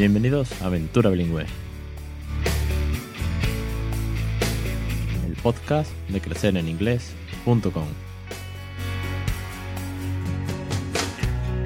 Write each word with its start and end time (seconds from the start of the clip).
Bienvenidos 0.00 0.62
a 0.62 0.68
Aventura 0.68 1.10
Bilingüe. 1.10 1.44
El 5.26 5.34
podcast 5.42 5.92
de 6.08 6.22
crecereninglés.com. 6.22 7.84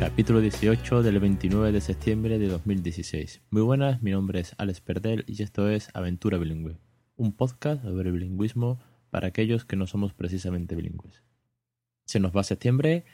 Capítulo 0.00 0.40
18 0.40 1.04
del 1.04 1.20
29 1.20 1.70
de 1.70 1.80
septiembre 1.80 2.40
de 2.40 2.48
2016. 2.48 3.40
Muy 3.50 3.62
buenas, 3.62 4.02
mi 4.02 4.10
nombre 4.10 4.40
es 4.40 4.56
Alex 4.58 4.80
Perdel 4.80 5.22
y 5.28 5.40
esto 5.40 5.70
es 5.70 5.90
Aventura 5.94 6.36
Bilingüe, 6.36 6.76
un 7.14 7.36
podcast 7.36 7.84
sobre 7.84 8.10
bilingüismo 8.10 8.80
para 9.10 9.28
aquellos 9.28 9.64
que 9.64 9.76
no 9.76 9.86
somos 9.86 10.12
precisamente 10.12 10.74
bilingües. 10.74 11.22
Se 12.04 12.18
nos 12.18 12.36
va 12.36 12.42
septiembre 12.42 13.04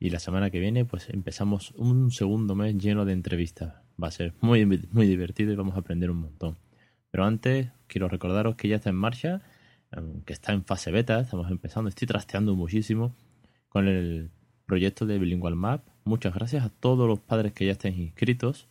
y 0.00 0.10
la 0.10 0.20
semana 0.20 0.50
que 0.50 0.60
viene 0.60 0.84
pues 0.84 1.08
empezamos 1.10 1.72
un 1.72 2.10
segundo 2.10 2.54
mes 2.54 2.76
lleno 2.76 3.04
de 3.04 3.12
entrevistas. 3.12 3.74
Va 4.02 4.08
a 4.08 4.12
ser 4.12 4.34
muy, 4.40 4.64
muy 4.64 5.06
divertido 5.06 5.52
y 5.52 5.56
vamos 5.56 5.74
a 5.74 5.80
aprender 5.80 6.10
un 6.10 6.18
montón. 6.18 6.56
Pero 7.10 7.24
antes 7.24 7.68
quiero 7.86 8.08
recordaros 8.08 8.56
que 8.56 8.68
ya 8.68 8.76
está 8.76 8.90
en 8.90 8.96
marcha, 8.96 9.42
que 10.24 10.32
está 10.32 10.52
en 10.52 10.64
fase 10.64 10.90
beta, 10.90 11.20
estamos 11.20 11.50
empezando, 11.50 11.88
estoy 11.88 12.06
trasteando 12.06 12.54
muchísimo 12.54 13.14
con 13.68 13.88
el 13.88 14.30
proyecto 14.66 15.06
de 15.06 15.18
Bilingual 15.18 15.56
Map. 15.56 15.86
Muchas 16.04 16.34
gracias 16.34 16.64
a 16.64 16.68
todos 16.68 17.08
los 17.08 17.18
padres 17.18 17.52
que 17.52 17.66
ya 17.66 17.72
estén 17.72 17.94
inscritos. 17.98 18.68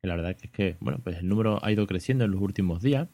Que 0.00 0.08
la 0.08 0.16
verdad 0.16 0.36
es 0.40 0.50
que, 0.50 0.76
bueno, 0.80 1.00
pues 1.02 1.18
el 1.18 1.28
número 1.28 1.64
ha 1.64 1.70
ido 1.70 1.86
creciendo 1.86 2.24
en 2.24 2.30
los 2.32 2.40
últimos 2.40 2.82
días. 2.82 3.08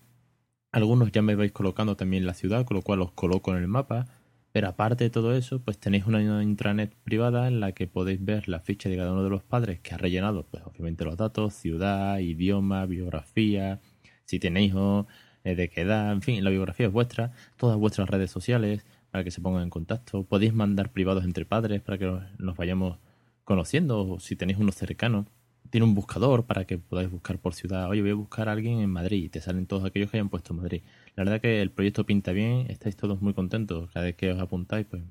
Algunos 0.73 1.11
ya 1.13 1.23
me 1.23 1.35
vais 1.35 1.53
colocando 1.53 1.97
también 1.97 2.27
la 2.27 2.35
ciudad, 2.35 2.65
con 2.65 2.77
lo 2.77 2.83
cual 2.83 3.03
os 3.03 3.13
coloco 3.13 3.51
en 3.51 3.59
el 3.59 3.69
mapa. 3.69 4.07
Pero 4.53 4.69
aparte 4.69 5.05
de 5.05 5.11
todo 5.11 5.35
eso, 5.35 5.61
pues 5.63 5.79
tenéis 5.79 6.07
una 6.07 6.43
intranet 6.43 6.95
privada 7.05 7.47
en 7.47 7.61
la 7.61 7.73
que 7.73 7.87
podéis 7.87 8.25
ver 8.25 8.49
la 8.49 8.61
ficha 8.61 8.89
de 8.89 8.97
cada 8.97 9.13
uno 9.13 9.23
de 9.23 9.31
los 9.31 9.45
padres 9.45 9.81
que 9.81 9.95
ha 9.95 9.99
rellenado, 9.99 10.45
pues 10.51 10.65
obviamente 10.65 11.05
los 11.05 11.17
datos, 11.17 11.55
ciudad, 11.55 12.19
idioma, 12.19 12.87
biografía, 12.87 13.81
si 14.25 14.41
tenéis 14.41 14.73
hijos, 14.73 15.07
eh, 15.45 15.55
de 15.55 15.71
qué 15.71 15.83
edad, 15.83 16.13
en 16.13 16.23
fin, 16.23 16.43
la 16.45 16.51
biografía 16.51 16.87
es 16.87 16.93
vuestra, 16.93 17.33
todas 17.57 17.79
vuestras 17.79 18.09
redes 18.09 18.31
sociales 18.31 18.85
para 19.11 19.25
que 19.25 19.31
se 19.31 19.41
pongan 19.41 19.63
en 19.63 19.71
contacto. 19.71 20.25
Podéis 20.25 20.53
mandar 20.53 20.93
privados 20.93 21.25
entre 21.25 21.45
padres 21.45 21.81
para 21.81 21.99
que 21.99 22.19
nos 22.39 22.57
vayamos 22.57 22.99
conociendo, 23.45 24.07
o 24.07 24.21
si 24.21 24.37
tenéis 24.37 24.59
uno 24.59 24.73
cercano. 24.73 25.27
Tiene 25.71 25.85
un 25.85 25.95
buscador 25.95 26.47
para 26.47 26.65
que 26.65 26.79
podáis 26.79 27.11
buscar 27.11 27.39
por 27.39 27.55
ciudad. 27.55 27.89
Oye, 27.89 28.03
voy 28.03 28.11
a 28.11 28.15
buscar 28.15 28.49
a 28.49 28.53
alguien 28.53 28.81
en 28.81 28.91
Madrid 28.91 29.25
y 29.25 29.29
te 29.29 29.41
salen 29.41 29.67
todos 29.67 29.85
aquellos 29.85 30.11
que 30.11 30.17
hayan 30.17 30.29
puesto 30.29 30.53
Madrid. 30.53 30.83
La 31.17 31.25
verdad 31.25 31.41
que 31.41 31.61
el 31.61 31.71
proyecto 31.71 32.05
pinta 32.05 32.33
bien, 32.33 32.67
estáis 32.69 32.97
todos 32.97 33.21
muy 33.21 33.35
contentos. 33.35 33.91
Cada 33.93 34.07
vez 34.07 34.17
que 34.17 34.33
os 34.33 34.41
apuntáis, 34.41 34.87
pues, 34.87 35.03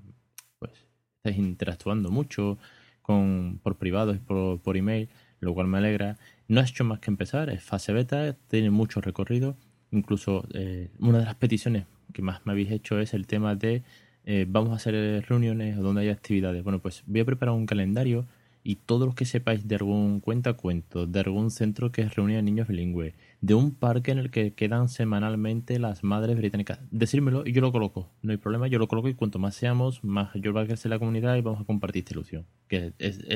pues 0.59 0.71
estáis 1.17 1.37
interactuando 1.37 2.09
mucho 2.11 2.57
con, 3.01 3.59
por 3.63 3.77
privado 3.77 4.13
y 4.13 4.19
por, 4.19 4.59
por 4.61 4.77
email, 4.77 5.09
lo 5.39 5.53
cual 5.53 5.67
me 5.67 5.77
alegra. 5.77 6.17
No 6.47 6.61
ha 6.61 6.63
hecho 6.63 6.83
más 6.83 6.99
que 6.99 7.11
empezar, 7.11 7.49
es 7.49 7.63
fase 7.63 7.93
beta, 7.93 8.33
tiene 8.47 8.69
mucho 8.69 9.01
recorrido. 9.01 9.55
Incluso 9.91 10.45
eh, 10.53 10.89
una 10.99 11.19
de 11.19 11.25
las 11.25 11.35
peticiones 11.35 11.85
que 12.13 12.21
más 12.21 12.45
me 12.45 12.51
habéis 12.51 12.71
hecho 12.71 12.99
es 12.99 13.13
el 13.13 13.27
tema 13.27 13.55
de 13.55 13.83
eh, 14.25 14.45
vamos 14.47 14.71
a 14.71 14.75
hacer 14.75 15.25
reuniones 15.27 15.77
o 15.77 15.81
donde 15.81 16.01
hay 16.01 16.09
actividades. 16.09 16.63
Bueno, 16.63 16.79
pues 16.79 17.03
voy 17.07 17.21
a 17.21 17.25
preparar 17.25 17.55
un 17.55 17.65
calendario 17.65 18.25
y 18.63 18.75
todos 18.75 19.05
los 19.05 19.15
que 19.15 19.25
sepáis 19.25 19.67
de 19.67 19.75
algún 19.75 20.19
cuentacuento, 20.19 21.07
de 21.07 21.19
algún 21.19 21.51
centro 21.51 21.91
que 21.91 22.07
reúne 22.07 22.37
a 22.37 22.41
niños 22.41 22.67
bilingües, 22.67 23.13
de 23.41 23.53
un 23.53 23.73
parque 23.73 24.11
en 24.11 24.19
el 24.19 24.31
que 24.31 24.53
quedan 24.53 24.89
semanalmente 24.89 25.79
las 25.79 26.03
madres 26.03 26.37
británicas, 26.37 26.79
decírmelo 26.91 27.45
y 27.45 27.53
yo 27.53 27.61
lo 27.61 27.71
coloco. 27.71 28.09
No 28.21 28.31
hay 28.31 28.37
problema, 28.37 28.67
yo 28.67 28.79
lo 28.79 28.87
coloco 28.87 29.07
y 29.07 29.13
cuanto 29.13 29.39
más 29.39 29.55
seamos, 29.55 30.03
más 30.03 30.29
yo 30.35 30.53
va 30.53 30.61
a 30.61 30.65
crecer 30.65 30.89
la 30.89 30.99
comunidad 30.99 31.35
y 31.35 31.41
vamos 31.41 31.61
a 31.61 31.65
compartir 31.65 32.01
esta 32.01 32.13
ilusión. 32.13 32.45
Que 32.67 32.93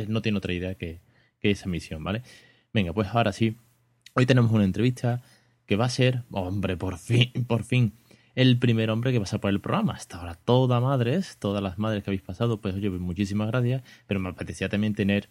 no 0.07 0.21
tiene 0.21 0.37
otra 0.37 0.53
idea 0.53 0.75
que, 0.75 0.99
que 1.39 1.51
esa 1.51 1.69
misión, 1.69 2.03
¿vale? 2.03 2.21
Venga, 2.73 2.93
pues 2.93 3.07
ahora 3.09 3.31
sí. 3.31 3.57
Hoy 4.15 4.25
tenemos 4.25 4.51
una 4.51 4.63
entrevista 4.63 5.21
que 5.65 5.75
va 5.75 5.85
a 5.85 5.89
ser, 5.89 6.23
hombre, 6.31 6.77
por 6.77 6.97
fin, 6.97 7.31
por 7.47 7.63
fin, 7.63 7.93
el 8.35 8.57
primer 8.57 8.89
hombre 8.89 9.11
que 9.11 9.19
pasa 9.19 9.39
por 9.39 9.49
el 9.49 9.61
programa. 9.61 9.93
Hasta 9.93 10.17
ahora, 10.19 10.35
todas 10.35 10.81
madres, 10.81 11.37
todas 11.39 11.61
las 11.61 11.77
madres 11.77 12.03
que 12.03 12.09
habéis 12.09 12.21
pasado, 12.21 12.59
pues 12.61 12.75
oye, 12.75 12.89
pues 12.89 13.01
muchísimas 13.01 13.47
gracias, 13.47 13.83
pero 14.07 14.19
me 14.19 14.29
apetecía 14.29 14.69
también 14.69 14.95
tener 14.95 15.29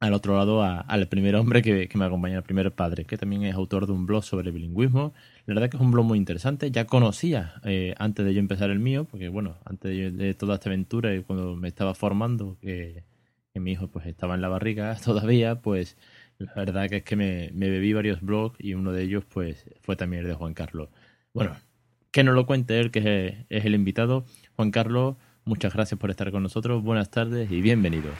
al 0.00 0.12
otro 0.14 0.36
lado 0.36 0.62
al 0.62 1.08
primer 1.08 1.34
hombre 1.34 1.60
que, 1.60 1.88
me 1.94 2.04
acompaña, 2.04 2.36
el 2.36 2.42
primer 2.44 2.72
padre, 2.72 3.04
que 3.04 3.18
también 3.18 3.42
es 3.44 3.54
autor 3.54 3.86
de 3.86 3.92
un 3.92 4.06
blog 4.06 4.22
sobre 4.22 4.52
bilingüismo. 4.52 5.12
La 5.46 5.54
verdad 5.54 5.70
que 5.70 5.76
es 5.76 5.82
un 5.82 5.90
blog 5.90 6.06
muy 6.06 6.18
interesante. 6.18 6.70
Ya 6.70 6.86
conocía 6.86 7.54
eh, 7.64 7.94
antes 7.98 8.24
de 8.24 8.32
yo 8.32 8.38
empezar 8.38 8.70
el 8.70 8.78
mío, 8.78 9.06
porque 9.10 9.28
bueno, 9.28 9.56
antes 9.64 10.16
de, 10.16 10.34
toda 10.34 10.54
esta 10.54 10.68
aventura 10.68 11.14
y 11.14 11.22
cuando 11.24 11.56
me 11.56 11.68
estaba 11.68 11.94
formando, 11.94 12.56
que, 12.60 13.04
mi 13.54 13.72
hijo 13.72 13.88
pues 13.88 14.06
estaba 14.06 14.36
en 14.36 14.40
la 14.40 14.46
barriga 14.48 14.96
todavía, 15.04 15.60
pues 15.60 15.96
la 16.38 16.54
verdad 16.54 16.88
que 16.88 16.98
es 16.98 17.02
que 17.02 17.16
me, 17.16 17.50
me 17.52 17.68
bebí 17.68 17.92
varios 17.92 18.20
blogs 18.20 18.56
y 18.60 18.74
uno 18.74 18.92
de 18.92 19.02
ellos 19.02 19.24
pues 19.28 19.64
fue 19.80 19.96
también 19.96 20.22
el 20.22 20.28
de 20.28 20.34
Juan 20.34 20.54
Carlos. 20.54 20.90
Bueno, 21.34 21.56
que 22.10 22.24
nos 22.24 22.34
lo 22.34 22.46
cuente 22.46 22.80
él, 22.80 22.90
que 22.90 23.46
es, 23.48 23.64
el 23.64 23.74
invitado. 23.74 24.24
Juan 24.56 24.70
Carlos, 24.70 25.16
muchas 25.44 25.74
gracias 25.74 25.98
por 25.98 26.10
estar 26.10 26.30
con 26.30 26.42
nosotros. 26.42 26.82
Buenas 26.82 27.10
tardes 27.10 27.50
y 27.50 27.60
bienvenido. 27.60 28.10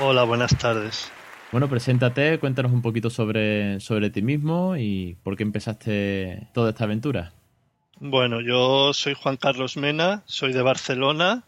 Hola, 0.00 0.24
buenas 0.24 0.56
tardes. 0.58 1.10
Bueno, 1.52 1.68
preséntate, 1.68 2.38
cuéntanos 2.38 2.72
un 2.72 2.82
poquito 2.82 3.08
sobre, 3.08 3.80
sobre 3.80 4.10
ti 4.10 4.20
mismo 4.20 4.76
y 4.76 5.16
por 5.22 5.36
qué 5.36 5.44
empezaste 5.44 6.48
toda 6.52 6.70
esta 6.70 6.84
aventura. 6.84 7.32
Bueno, 7.98 8.40
yo 8.40 8.92
soy 8.92 9.14
Juan 9.14 9.36
Carlos 9.36 9.76
Mena, 9.76 10.22
soy 10.26 10.52
de 10.52 10.60
Barcelona 10.60 11.44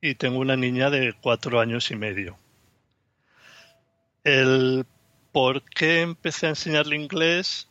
y 0.00 0.14
tengo 0.14 0.38
una 0.38 0.56
niña 0.56 0.90
de 0.90 1.14
cuatro 1.20 1.58
años 1.58 1.90
y 1.90 1.96
medio. 1.96 2.38
El 4.22 4.84
por 5.32 5.62
qué 5.62 6.02
empecé 6.02 6.46
a 6.46 6.50
enseñarle 6.50 6.96
inglés 6.96 7.67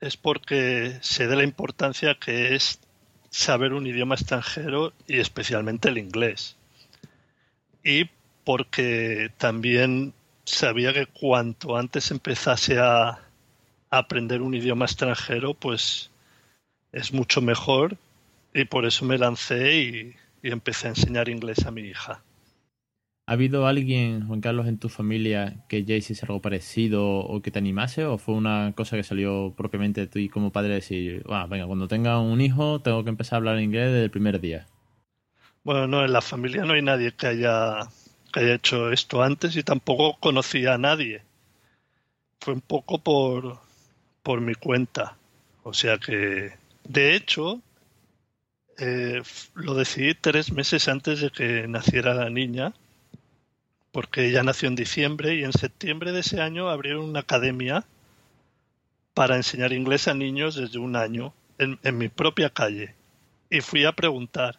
es 0.00 0.16
porque 0.16 0.98
sé 1.00 1.26
de 1.26 1.36
la 1.36 1.44
importancia 1.44 2.16
que 2.16 2.54
es 2.54 2.80
saber 3.30 3.72
un 3.72 3.86
idioma 3.86 4.14
extranjero 4.14 4.92
y 5.06 5.18
especialmente 5.18 5.88
el 5.88 5.98
inglés. 5.98 6.56
Y 7.82 8.10
porque 8.44 9.30
también 9.38 10.14
sabía 10.44 10.92
que 10.92 11.06
cuanto 11.06 11.76
antes 11.76 12.10
empezase 12.10 12.78
a 12.78 13.18
aprender 13.90 14.42
un 14.42 14.54
idioma 14.54 14.84
extranjero, 14.84 15.54
pues 15.54 16.10
es 16.92 17.12
mucho 17.12 17.40
mejor 17.40 17.96
y 18.54 18.64
por 18.64 18.86
eso 18.86 19.04
me 19.04 19.18
lancé 19.18 19.76
y, 19.76 20.16
y 20.42 20.52
empecé 20.52 20.86
a 20.86 20.90
enseñar 20.90 21.28
inglés 21.28 21.66
a 21.66 21.70
mi 21.70 21.82
hija. 21.82 22.22
¿Ha 23.28 23.32
habido 23.32 23.66
alguien, 23.66 24.24
Juan 24.24 24.40
Carlos, 24.40 24.68
en 24.68 24.78
tu 24.78 24.88
familia 24.88 25.64
que 25.68 25.84
ya 25.84 25.96
hiciese 25.96 26.24
algo 26.26 26.40
parecido 26.40 27.04
o 27.04 27.42
que 27.42 27.50
te 27.50 27.58
animase? 27.58 28.04
¿O 28.04 28.18
fue 28.18 28.36
una 28.36 28.72
cosa 28.76 28.96
que 28.96 29.02
salió 29.02 29.52
propiamente 29.56 30.02
de 30.02 30.06
ti 30.06 30.28
como 30.28 30.52
padre 30.52 30.74
decir, 30.74 31.24
ah, 31.28 31.48
venga, 31.50 31.66
cuando 31.66 31.88
tenga 31.88 32.20
un 32.20 32.40
hijo 32.40 32.80
tengo 32.82 33.02
que 33.02 33.10
empezar 33.10 33.34
a 33.34 33.38
hablar 33.38 33.60
inglés 33.60 33.86
desde 33.86 34.04
el 34.04 34.10
primer 34.12 34.40
día? 34.40 34.68
Bueno, 35.64 35.88
no, 35.88 36.04
en 36.04 36.12
la 36.12 36.20
familia 36.20 36.64
no 36.64 36.74
hay 36.74 36.82
nadie 36.82 37.14
que 37.14 37.26
haya, 37.26 37.88
que 38.32 38.40
haya 38.40 38.54
hecho 38.54 38.92
esto 38.92 39.20
antes 39.24 39.56
y 39.56 39.64
tampoco 39.64 40.16
conocía 40.20 40.74
a 40.74 40.78
nadie. 40.78 41.22
Fue 42.40 42.54
un 42.54 42.60
poco 42.60 42.98
por, 42.98 43.58
por 44.22 44.40
mi 44.40 44.54
cuenta. 44.54 45.16
O 45.64 45.74
sea 45.74 45.98
que, 45.98 46.52
de 46.84 47.16
hecho, 47.16 47.60
eh, 48.78 49.20
lo 49.54 49.74
decidí 49.74 50.14
tres 50.14 50.52
meses 50.52 50.86
antes 50.86 51.20
de 51.20 51.30
que 51.30 51.66
naciera 51.66 52.14
la 52.14 52.30
niña 52.30 52.72
porque 53.96 54.26
ella 54.26 54.42
nació 54.42 54.68
en 54.68 54.74
diciembre 54.74 55.36
y 55.36 55.44
en 55.44 55.54
septiembre 55.54 56.12
de 56.12 56.20
ese 56.20 56.42
año 56.42 56.68
abrieron 56.68 57.06
una 57.06 57.20
academia 57.20 57.86
para 59.14 59.36
enseñar 59.36 59.72
inglés 59.72 60.06
a 60.06 60.12
niños 60.12 60.54
desde 60.54 60.78
un 60.78 60.96
año 60.96 61.32
en, 61.56 61.78
mi 61.96 62.10
propia 62.10 62.50
calle. 62.50 62.94
Y 63.48 63.62
fui 63.62 63.86
a 63.86 63.92
preguntar. 63.92 64.58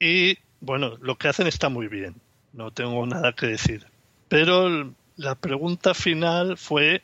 Y 0.00 0.38
bueno, 0.60 0.96
lo 1.02 1.18
que 1.18 1.28
hacen 1.28 1.46
está 1.46 1.68
muy 1.68 1.86
bien, 1.86 2.14
no 2.54 2.70
tengo 2.70 3.04
nada 3.04 3.34
que 3.34 3.48
decir. 3.48 3.84
Pero 4.26 4.94
la 5.16 5.34
pregunta 5.34 5.92
final 5.92 6.56
fue 6.56 7.02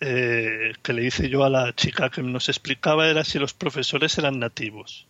eh, 0.00 0.74
que 0.82 0.92
le 0.92 1.06
hice 1.06 1.30
yo 1.30 1.42
a 1.42 1.48
la 1.48 1.74
chica 1.74 2.10
que 2.10 2.22
nos 2.22 2.50
explicaba 2.50 3.08
era 3.08 3.24
si 3.24 3.38
los 3.38 3.54
profesores 3.54 4.18
eran 4.18 4.40
nativos. 4.40 5.06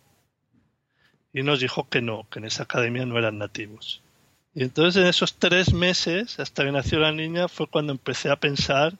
Y 1.33 1.43
nos 1.43 1.59
dijo 1.59 1.89
que 1.89 2.01
no, 2.01 2.25
que 2.31 2.39
en 2.39 2.45
esa 2.45 2.63
academia 2.63 3.05
no 3.05 3.17
eran 3.17 3.37
nativos. 3.37 4.01
Y 4.57 4.63
entonces 4.63 5.03
en 5.03 5.07
esos 5.07 5.35
tres 5.35 5.71
meses, 5.71 6.39
hasta 6.39 6.65
que 6.65 6.71
nació 6.71 6.97
la 6.97 7.11
niña, 7.11 7.47
fue 7.47 7.67
cuando 7.67 7.91
empecé 7.91 8.31
a 8.31 8.39
pensar 8.39 8.95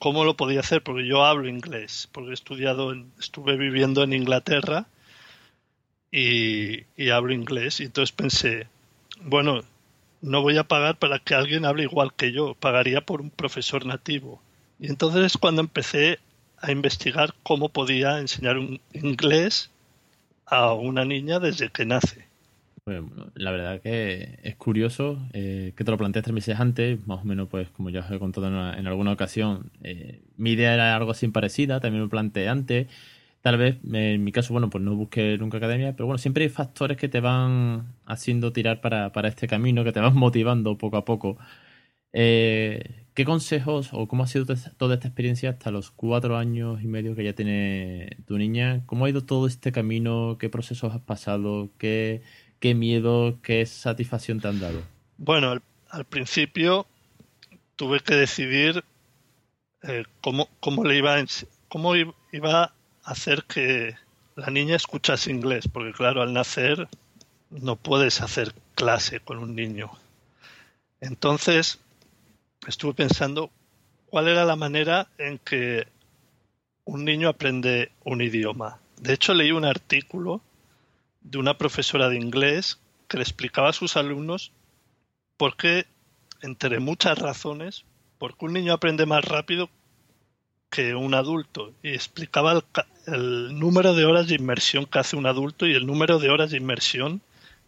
cómo 0.00 0.24
lo 0.24 0.36
podía 0.36 0.58
hacer, 0.58 0.82
porque 0.82 1.06
yo 1.06 1.24
hablo 1.24 1.48
inglés, 1.48 2.08
porque 2.10 2.30
he 2.30 2.34
estudiado, 2.34 2.92
estuve 3.20 3.56
viviendo 3.56 4.02
en 4.02 4.12
Inglaterra 4.12 4.88
y, 6.10 6.86
y 6.96 7.10
hablo 7.10 7.34
inglés. 7.34 7.78
Y 7.78 7.84
entonces 7.84 8.10
pensé, 8.10 8.66
bueno, 9.20 9.62
no 10.22 10.42
voy 10.42 10.58
a 10.58 10.64
pagar 10.64 10.98
para 10.98 11.20
que 11.20 11.36
alguien 11.36 11.64
hable 11.64 11.84
igual 11.84 12.12
que 12.12 12.32
yo, 12.32 12.54
pagaría 12.54 13.02
por 13.02 13.20
un 13.20 13.30
profesor 13.30 13.86
nativo. 13.86 14.42
Y 14.80 14.88
entonces 14.88 15.24
es 15.24 15.36
cuando 15.36 15.60
empecé 15.60 16.18
a 16.58 16.72
investigar 16.72 17.32
cómo 17.44 17.68
podía 17.68 18.18
enseñar 18.18 18.58
un 18.58 18.80
inglés 18.92 19.70
a 20.46 20.72
una 20.72 21.04
niña 21.04 21.38
desde 21.38 21.70
que 21.70 21.86
nace. 21.86 22.25
Pues, 22.86 23.02
la 23.34 23.50
verdad 23.50 23.80
que 23.80 24.38
es 24.44 24.54
curioso 24.54 25.18
eh, 25.32 25.72
que 25.76 25.82
te 25.82 25.90
lo 25.90 25.98
plantees 25.98 26.22
tres 26.22 26.32
meses 26.32 26.60
antes, 26.60 27.04
más 27.04 27.20
o 27.20 27.24
menos, 27.24 27.48
pues 27.48 27.68
como 27.70 27.90
ya 27.90 27.98
os 27.98 28.10
he 28.12 28.20
contado 28.20 28.46
en, 28.46 28.86
alguna 28.86 29.10
ocasión, 29.10 29.72
eh, 29.82 30.22
mi 30.36 30.52
idea 30.52 30.72
era 30.72 30.94
algo 30.94 31.10
así 31.10 31.26
parecida, 31.26 31.80
también 31.80 32.04
lo 32.04 32.08
planteé 32.08 32.48
antes. 32.48 32.86
Tal 33.40 33.56
vez, 33.58 33.78
en 33.92 34.22
mi 34.24 34.30
caso, 34.32 34.52
bueno, 34.52 34.70
pues 34.70 34.84
no 34.84 34.94
busqué 34.94 35.36
nunca 35.38 35.58
academia, 35.58 35.94
pero 35.94 36.06
bueno, 36.06 36.18
siempre 36.18 36.44
hay 36.44 36.50
factores 36.50 36.96
que 36.96 37.08
te 37.08 37.20
van 37.20 37.94
haciendo 38.06 38.52
tirar 38.52 38.80
para, 38.80 39.10
para 39.12 39.28
este 39.28 39.48
camino, 39.48 39.82
que 39.84 39.92
te 39.92 40.00
van 40.00 40.14
motivando 40.16 40.78
poco 40.78 40.96
a 40.96 41.04
poco. 41.04 41.38
Eh, 42.12 43.04
¿Qué 43.14 43.24
consejos 43.24 43.90
o 43.92 44.08
cómo 44.08 44.24
ha 44.24 44.26
sido 44.26 44.46
toda 44.46 44.94
esta 44.94 45.08
experiencia 45.08 45.50
hasta 45.50 45.70
los 45.70 45.90
cuatro 45.90 46.36
años 46.36 46.82
y 46.82 46.86
medio 46.86 47.14
que 47.16 47.24
ya 47.24 47.34
tiene 47.34 48.16
tu 48.26 48.38
niña? 48.38 48.82
¿Cómo 48.86 49.04
ha 49.06 49.10
ido 49.10 49.24
todo 49.24 49.46
este 49.46 49.72
camino? 49.72 50.36
¿Qué 50.38 50.48
procesos 50.50 50.94
has 50.94 51.00
pasado? 51.00 51.70
¿Qué, 51.78 52.22
qué 52.60 52.74
miedo, 52.74 53.38
qué 53.42 53.64
satisfacción 53.66 54.40
te 54.40 54.48
han 54.48 54.60
dado? 54.60 54.82
Bueno, 55.18 55.60
al, 55.90 56.04
principio 56.04 56.86
tuve 57.76 58.00
que 58.00 58.14
decidir 58.14 58.84
eh, 59.82 60.04
cómo, 60.20 60.48
cómo, 60.60 60.84
le 60.84 60.96
iba 60.96 61.18
a, 61.18 61.24
cómo 61.68 61.94
iba 61.96 62.62
a 62.62 62.72
hacer 63.04 63.44
que 63.44 63.94
la 64.34 64.50
niña 64.50 64.76
escuchase 64.76 65.30
inglés, 65.30 65.68
porque 65.68 65.92
claro, 65.92 66.22
al 66.22 66.32
nacer 66.32 66.88
no 67.50 67.76
puedes 67.76 68.20
hacer 68.20 68.54
clase 68.74 69.20
con 69.20 69.38
un 69.38 69.54
niño. 69.54 69.90
Entonces, 71.00 71.78
estuve 72.66 72.94
pensando 72.94 73.50
cuál 74.06 74.28
era 74.28 74.44
la 74.44 74.56
manera 74.56 75.08
en 75.18 75.38
que 75.38 75.86
un 76.84 77.04
niño 77.04 77.28
aprende 77.28 77.90
un 78.04 78.20
idioma. 78.20 78.78
De 79.00 79.14
hecho, 79.14 79.34
leí 79.34 79.52
un 79.52 79.64
artículo 79.64 80.40
de 81.30 81.38
una 81.38 81.58
profesora 81.58 82.08
de 82.08 82.16
inglés 82.16 82.78
que 83.08 83.16
le 83.16 83.22
explicaba 83.22 83.70
a 83.70 83.72
sus 83.72 83.96
alumnos 83.96 84.52
por 85.36 85.56
qué, 85.56 85.86
entre 86.42 86.80
muchas 86.80 87.18
razones, 87.18 87.84
por 88.18 88.36
qué 88.36 88.46
un 88.46 88.52
niño 88.52 88.72
aprende 88.72 89.06
más 89.06 89.24
rápido 89.24 89.68
que 90.70 90.94
un 90.94 91.14
adulto 91.14 91.72
y 91.82 91.90
explicaba 91.90 92.52
el, 92.52 92.62
el, 93.06 93.58
número 93.58 93.94
de 93.94 94.04
horas 94.04 94.28
de 94.28 94.34
inmersión 94.34 94.86
que 94.86 94.98
hace 94.98 95.16
un 95.16 95.26
adulto 95.26 95.66
y 95.66 95.74
el 95.74 95.86
número 95.86 96.18
de 96.18 96.30
horas 96.30 96.50
de 96.50 96.58
inmersión 96.58 97.20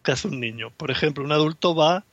que 0.03 0.11
hace 0.11 0.27
un 0.27 0.39
niño. 0.39 0.71
Por 0.71 0.91
ejemplo, 0.91 1.23
un 1.23 1.31
adulto 1.31 1.75
va 1.75 2.05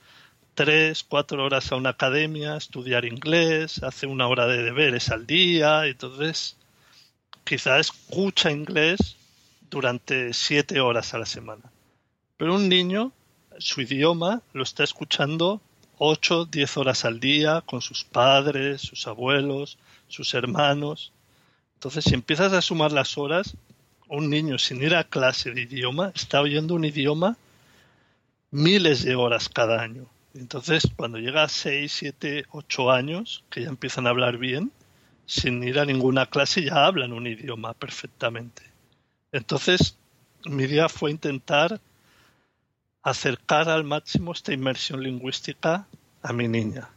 tres, 0.55 1.05
cuatro 1.05 1.45
horas 1.45 1.71
a 1.71 1.77
una 1.77 1.91
academia 1.91 2.55
a 2.55 2.59
estudiar 2.59 3.05
inglés, 3.05 3.83
hace 3.83 4.07
una 4.07 4.27
hora 4.27 4.47
de 4.47 4.63
deberes 4.63 5.11
al 5.11 5.27
día, 5.27 5.87
entonces 5.87 6.57
quizá 7.45 7.79
escucha 7.79 8.51
inglés 8.51 9.17
durante 9.71 10.33
siete 10.35 10.81
horas 10.81 11.15
a 11.15 11.19
la 11.19 11.27
semana. 11.27 11.71
Pero 12.37 12.55
un 12.55 12.69
niño, 12.69 13.13
su 13.59 13.81
idioma, 13.81 14.43
lo 14.53 14.63
está 14.63 14.85
escuchando 14.85 15.61
ocho, 15.99 16.45
diez 16.45 16.77
horas 16.77 17.05
al 17.05 17.21
día 17.21 17.63
con 17.65 17.81
sus 17.81 18.05
padres, 18.05 18.83
sus 18.83 19.07
abuelos, 19.07 19.79
sus 20.09 20.35
hermanos. 20.35 21.13
Entonces, 21.75 22.05
si 22.05 22.15
empiezas 22.15 22.53
a 22.53 22.63
sumar 22.63 22.93
las 22.93 23.17
horas, 23.19 23.57
un 24.09 24.31
niño 24.31 24.59
sin 24.59 24.83
ir 24.83 24.95
a 24.95 25.05
clase 25.05 25.51
de 25.51 25.63
idioma 25.63 26.13
está 26.15 26.41
oyendo 26.41 26.75
un 26.75 26.85
idioma 26.85 27.37
miles 28.51 29.05
de 29.05 29.17
horas 29.17 29.49
cada 29.49 29.83
año. 29.83 30.07
Entonces, 30.35 30.87
cuando 30.97 31.19
llega 31.19 31.43
a 31.43 31.49
6, 31.49 31.91
7, 31.93 32.45
8 32.51 32.91
años, 32.91 33.45
que 33.51 33.63
ya 33.63 33.69
empiezan 33.69 34.07
a 34.07 34.11
hablar 34.11 34.37
bien, 34.37 34.71
sin 35.25 35.63
ir 35.65 35.79
a 35.79 35.85
ninguna 35.85 36.27
clase 36.27 36.63
ya 36.63 36.87
hablan 36.87 37.13
un 37.13 37.27
idioma 37.27 37.75
perfectamente. 37.75 38.63
Entonces, 39.37 39.99
mi 40.47 40.65
idea 40.65 40.89
fue 40.89 41.11
intentar 41.11 41.81
acercar 43.03 43.69
al 43.69 43.85
máximo 43.85 44.33
esta 44.33 44.55
inmersión 44.55 45.03
lingüística 45.03 45.87
a 46.23 46.33
mi 46.33 46.49
niña. 46.49 46.89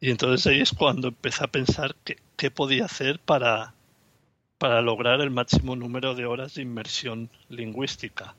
Y 0.00 0.10
entonces 0.10 0.44
ahí 0.48 0.60
es 0.60 0.72
cuando 0.72 1.08
empecé 1.08 1.44
a 1.44 1.46
pensar 1.46 1.94
qué 2.36 2.50
podía 2.50 2.86
hacer 2.86 3.20
para, 3.20 3.74
para 4.58 4.82
lograr 4.82 5.20
el 5.20 5.30
máximo 5.30 5.76
número 5.76 6.16
de 6.16 6.26
horas 6.26 6.54
de 6.56 6.62
inmersión 6.62 7.30
lingüística. 7.48 8.34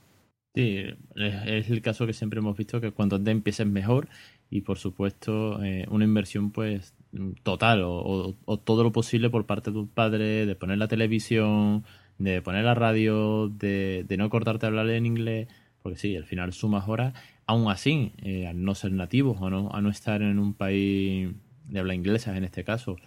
Sí, 0.54 0.86
es 1.16 1.70
el 1.70 1.82
caso 1.82 2.06
que 2.06 2.14
siempre 2.14 2.40
hemos 2.40 2.56
visto 2.56 2.80
que 2.80 2.92
cuanto 2.92 3.16
antes 3.16 3.32
empieces 3.32 3.66
mejor 3.66 4.08
y 4.52 4.62
por 4.62 4.78
supuesto 4.78 5.64
eh, 5.64 5.88
una 5.90 6.06
inversión 6.06 6.52
pues 6.52 6.94
total 7.42 7.82
o, 7.84 8.36
todo 8.64 8.84
lo 8.84 8.92
posible 8.92 9.32
por 9.32 9.46
parte 9.46 9.72
de 9.72 9.76
tu 9.76 9.88
padre 9.88 10.46
de 10.46 10.56
poner 10.56 10.78
la 10.78 10.88
televisión, 10.88 11.86
de 12.18 12.42
poner 12.42 12.64
la 12.64 12.76
radio, 12.76 13.50
de, 13.50 14.06
no 14.18 14.30
cortarte 14.30 14.66
a 14.66 14.70
hablar 14.70 14.90
en 14.90 15.06
inglés, 15.06 15.48
porque 15.82 15.98
sí, 15.98 16.16
al 16.16 16.26
final 16.26 16.54
sumas 16.54 16.88
horas, 16.88 17.14
aún 17.46 17.70
así, 17.70 18.14
eh, 18.22 18.48
al 18.48 18.64
no 18.64 18.76
ser 18.76 18.92
nativos 18.92 19.38
o 19.42 19.50
no, 19.50 19.70
a 19.74 19.82
no 19.82 19.90
estar 19.90 20.22
en 20.22 20.40
un 20.40 20.54
país 20.54 21.30
de 21.66 21.80
habla 21.80 21.96
inglesa 21.96 22.36
en 22.38 22.44
este 22.44 22.64
caso, 22.64 22.98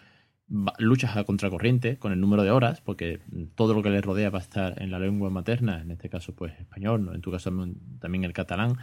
luchas 0.79 1.17
a 1.17 1.25
contracorriente 1.25 1.99
con 1.99 2.12
el 2.12 2.20
número 2.20 2.43
de 2.44 2.50
horas, 2.50 2.81
porque 2.81 3.20
todo 3.55 3.75
lo 3.75 3.82
que 3.82 3.91
les 3.91 4.05
rodea 4.05 4.31
va 4.31 4.38
a 4.38 4.43
estar 4.43 4.81
en 4.81 4.91
la 4.91 4.99
lengua 4.99 5.31
materna, 5.31 5.81
en 5.81 5.91
este 5.91 6.09
caso 6.09 6.35
pues 6.35 6.52
español, 6.61 7.11
en 7.12 7.20
tu 7.20 7.31
caso 7.31 7.50
también 7.99 8.25
el 8.25 8.32
catalán, 8.32 8.76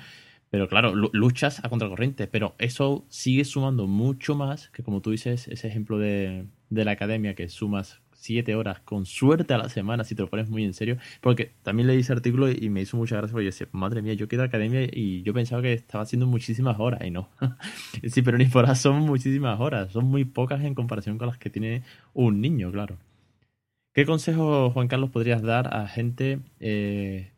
pero 0.49 0.67
claro, 0.67 0.93
luchas 0.93 1.63
a 1.65 1.69
contracorriente, 1.69 2.27
pero 2.27 2.53
eso 2.59 3.05
sigue 3.09 3.43
sumando 3.45 3.87
mucho 3.87 4.35
más 4.35 4.69
que 4.69 4.83
como 4.83 5.01
tú 5.01 5.11
dices, 5.11 5.47
ese 5.47 5.67
ejemplo 5.67 5.97
de, 5.97 6.45
de 6.69 6.85
la 6.85 6.91
academia 6.91 7.33
que 7.33 7.49
sumas 7.49 8.02
siete 8.15 8.55
horas 8.55 8.79
con 8.79 9.05
suerte 9.05 9.53
a 9.53 9.57
la 9.57 9.69
semana 9.69 10.03
si 10.03 10.15
te 10.15 10.21
lo 10.21 10.29
pones 10.29 10.49
muy 10.49 10.63
en 10.63 10.73
serio. 10.73 10.97
Porque 11.21 11.51
también 11.63 11.87
leí 11.87 11.99
ese 11.99 12.13
artículo 12.13 12.49
y 12.49 12.69
me 12.69 12.81
hizo 12.81 12.97
mucha 12.97 13.17
gracia 13.17 13.31
porque 13.33 13.45
yo 13.45 13.51
decía, 13.51 13.67
madre 13.71 14.01
mía, 14.01 14.13
yo 14.13 14.27
quiero 14.27 14.43
academia 14.43 14.83
y 14.91 15.21
yo 15.23 15.33
pensaba 15.33 15.61
que 15.61 15.73
estaba 15.73 16.03
haciendo 16.03 16.27
muchísimas 16.27 16.79
horas 16.79 17.01
y 17.05 17.11
no. 17.11 17.29
sí, 18.07 18.21
pero 18.21 18.37
ni 18.37 18.45
por 18.45 18.63
son 18.75 19.01
muchísimas 19.01 19.59
horas, 19.59 19.91
son 19.91 20.05
muy 20.05 20.25
pocas 20.25 20.63
en 20.63 20.73
comparación 20.73 21.17
con 21.17 21.27
las 21.27 21.37
que 21.37 21.49
tiene 21.49 21.83
un 22.13 22.41
niño, 22.41 22.71
claro. 22.71 22.97
¿Qué 23.93 24.05
consejo, 24.05 24.71
Juan 24.71 24.87
Carlos, 24.87 25.11
podrías 25.11 25.43
dar 25.43 25.75
a 25.75 25.87
gente 25.87 26.39
eh, 26.59 27.29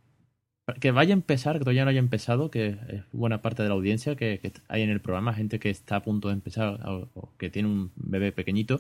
que 0.80 0.92
vaya 0.92 1.14
a 1.14 1.18
empezar, 1.18 1.58
que 1.58 1.66
todavía 1.66 1.84
no 1.84 1.90
haya 1.90 2.00
empezado, 2.00 2.50
que 2.50 2.78
es 2.88 3.04
buena 3.12 3.42
parte 3.42 3.64
de 3.64 3.70
la 3.70 3.76
audiencia 3.76 4.16
que, 4.16 4.40
hay 4.70 4.82
en 4.82 4.90
el 4.90 5.02
programa, 5.02 5.34
gente 5.34 5.60
que 5.60 5.70
está 5.70 5.98
a 5.98 6.04
punto 6.04 6.30
de 6.30 6.36
empezar 6.36 6.80
o 6.86 7.30
que 7.38 7.50
tiene 7.50 7.68
un 7.68 7.92
bebé 7.96 8.32
pequeñito 8.32 8.80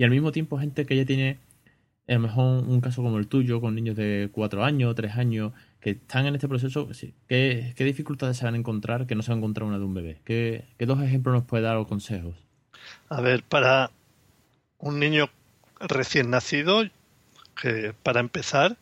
y 0.00 0.04
al 0.04 0.08
mismo 0.08 0.32
tiempo 0.32 0.58
gente 0.58 0.86
que 0.86 0.96
ya 0.96 1.04
tiene 1.04 1.38
a 2.08 2.14
lo 2.14 2.20
mejor 2.20 2.64
un 2.64 2.80
caso 2.80 3.02
como 3.02 3.18
el 3.18 3.28
tuyo, 3.28 3.60
con 3.60 3.74
niños 3.74 3.96
de 3.96 4.30
cuatro 4.32 4.64
años, 4.64 4.94
tres 4.94 5.14
años, 5.16 5.52
que 5.78 5.90
están 5.90 6.24
en 6.24 6.34
este 6.34 6.48
proceso, 6.48 6.88
¿qué, 7.28 7.74
dificultades 7.76 8.38
se 8.38 8.46
van 8.46 8.54
a 8.54 8.56
encontrar 8.56 9.06
que 9.06 9.14
no 9.14 9.20
se 9.20 9.30
va 9.30 9.34
a 9.34 9.36
encontrar 9.36 9.68
una 9.68 9.78
de 9.78 9.84
un 9.84 9.92
bebé? 9.92 10.22
¿Qué, 10.24 10.64
dos 10.78 11.02
ejemplos 11.02 11.34
nos 11.34 11.44
puede 11.44 11.64
dar 11.64 11.76
o 11.76 11.86
consejos? 11.86 12.34
A 13.10 13.20
ver, 13.20 13.42
para 13.42 13.90
un 14.78 14.98
niño 14.98 15.28
recién 15.78 16.30
nacido, 16.30 16.82
que 17.60 17.92
para 18.02 18.20
empezar, 18.20 18.78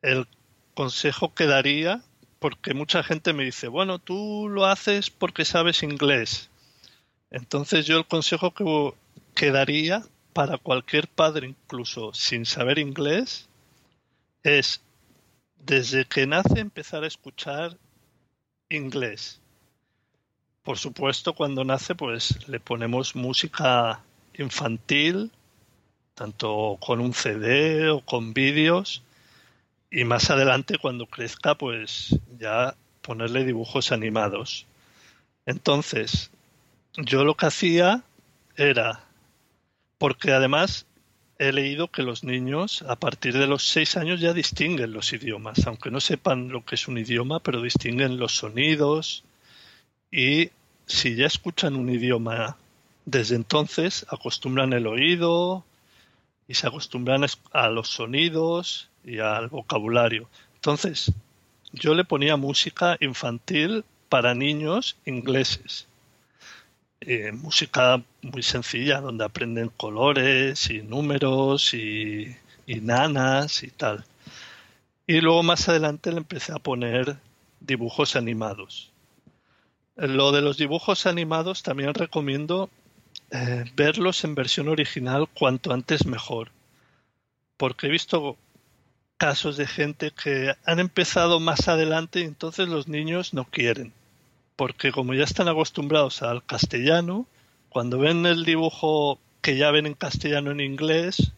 el 0.00 0.26
consejo 0.72 1.34
que 1.34 1.44
daría, 1.44 2.00
porque 2.38 2.72
mucha 2.72 3.02
gente 3.02 3.34
me 3.34 3.44
dice, 3.44 3.68
bueno, 3.68 3.98
tú 3.98 4.48
lo 4.48 4.64
haces 4.64 5.10
porque 5.10 5.44
sabes 5.44 5.82
inglés. 5.82 6.48
Entonces 7.30 7.84
yo 7.84 7.98
el 7.98 8.06
consejo 8.06 8.54
que 8.54 8.64
quedaría 9.34 10.04
para 10.32 10.58
cualquier 10.58 11.08
padre, 11.08 11.48
incluso 11.48 12.12
sin 12.14 12.46
saber 12.46 12.78
inglés, 12.78 13.48
es 14.42 14.80
desde 15.58 16.04
que 16.04 16.26
nace 16.26 16.60
empezar 16.60 17.04
a 17.04 17.06
escuchar 17.06 17.76
inglés. 18.68 19.40
Por 20.62 20.78
supuesto, 20.78 21.34
cuando 21.34 21.64
nace, 21.64 21.94
pues 21.94 22.48
le 22.48 22.58
ponemos 22.58 23.14
música 23.14 24.02
infantil, 24.34 25.30
tanto 26.14 26.78
con 26.80 27.00
un 27.00 27.12
CD 27.12 27.90
o 27.90 28.00
con 28.00 28.34
vídeos, 28.34 29.02
y 29.90 30.04
más 30.04 30.30
adelante, 30.30 30.78
cuando 30.78 31.06
crezca, 31.06 31.54
pues 31.54 32.18
ya 32.38 32.74
ponerle 33.02 33.44
dibujos 33.44 33.92
animados. 33.92 34.66
Entonces, 35.46 36.30
yo 36.96 37.24
lo 37.24 37.36
que 37.36 37.46
hacía 37.46 38.02
era 38.56 39.03
porque 39.98 40.32
además 40.32 40.86
he 41.38 41.52
leído 41.52 41.88
que 41.88 42.02
los 42.02 42.24
niños 42.24 42.82
a 42.88 42.96
partir 42.96 43.36
de 43.36 43.46
los 43.46 43.66
seis 43.66 43.96
años 43.96 44.20
ya 44.20 44.32
distinguen 44.32 44.92
los 44.92 45.12
idiomas, 45.12 45.66
aunque 45.66 45.90
no 45.90 46.00
sepan 46.00 46.48
lo 46.48 46.64
que 46.64 46.76
es 46.76 46.88
un 46.88 46.98
idioma, 46.98 47.40
pero 47.40 47.60
distinguen 47.60 48.18
los 48.18 48.36
sonidos 48.36 49.24
y 50.10 50.50
si 50.86 51.16
ya 51.16 51.26
escuchan 51.26 51.74
un 51.74 51.90
idioma 51.90 52.56
desde 53.04 53.36
entonces, 53.36 54.06
acostumbran 54.08 54.72
el 54.72 54.86
oído 54.86 55.64
y 56.48 56.54
se 56.54 56.66
acostumbran 56.66 57.26
a 57.52 57.68
los 57.68 57.88
sonidos 57.88 58.88
y 59.04 59.18
al 59.18 59.48
vocabulario. 59.48 60.28
Entonces, 60.54 61.12
yo 61.72 61.94
le 61.94 62.04
ponía 62.04 62.36
música 62.36 62.96
infantil 63.00 63.84
para 64.08 64.34
niños 64.34 64.96
ingleses 65.04 65.86
eh, 67.06 67.32
música 67.32 68.02
muy 68.22 68.42
sencilla 68.42 69.00
donde 69.00 69.24
aprenden 69.24 69.68
colores 69.68 70.70
y 70.70 70.82
números 70.82 71.74
y, 71.74 72.36
nanas 72.66 73.62
y 73.62 73.70
tal. 73.70 74.04
Y 75.06 75.20
luego 75.20 75.42
más 75.42 75.68
adelante 75.68 76.10
le 76.10 76.18
empecé 76.18 76.52
a 76.52 76.58
poner 76.58 77.16
dibujos 77.60 78.16
animados. 78.16 78.90
Lo 79.96 80.32
de 80.32 80.40
los 80.40 80.56
dibujos 80.56 81.06
animados 81.06 81.62
también 81.62 81.94
recomiendo 81.94 82.70
eh, 83.30 83.64
verlos 83.76 84.24
en 84.24 84.34
versión 84.34 84.68
original 84.68 85.28
cuanto 85.28 85.72
antes 85.72 86.06
mejor. 86.06 86.50
Porque 87.56 87.86
he 87.86 87.90
visto 87.90 88.36
casos 89.18 89.56
de 89.56 89.66
gente 89.66 90.10
que 90.10 90.54
han 90.64 90.80
empezado 90.80 91.38
más 91.38 91.68
adelante 91.68 92.20
y 92.20 92.24
entonces 92.24 92.68
los 92.68 92.88
niños 92.88 93.34
no 93.34 93.44
quieren. 93.44 93.92
Porque 94.56 94.92
como 94.92 95.14
ya 95.14 95.24
están 95.24 95.48
acostumbrados 95.48 96.22
al 96.22 96.44
castellano, 96.44 97.26
cuando 97.68 97.98
ven 97.98 98.24
el 98.26 98.44
dibujo 98.44 99.18
que 99.40 99.56
ya 99.56 99.70
ven 99.70 99.86
en 99.86 99.94
castellano 99.94 100.50
en 100.52 100.60
inglés, 100.60 101.32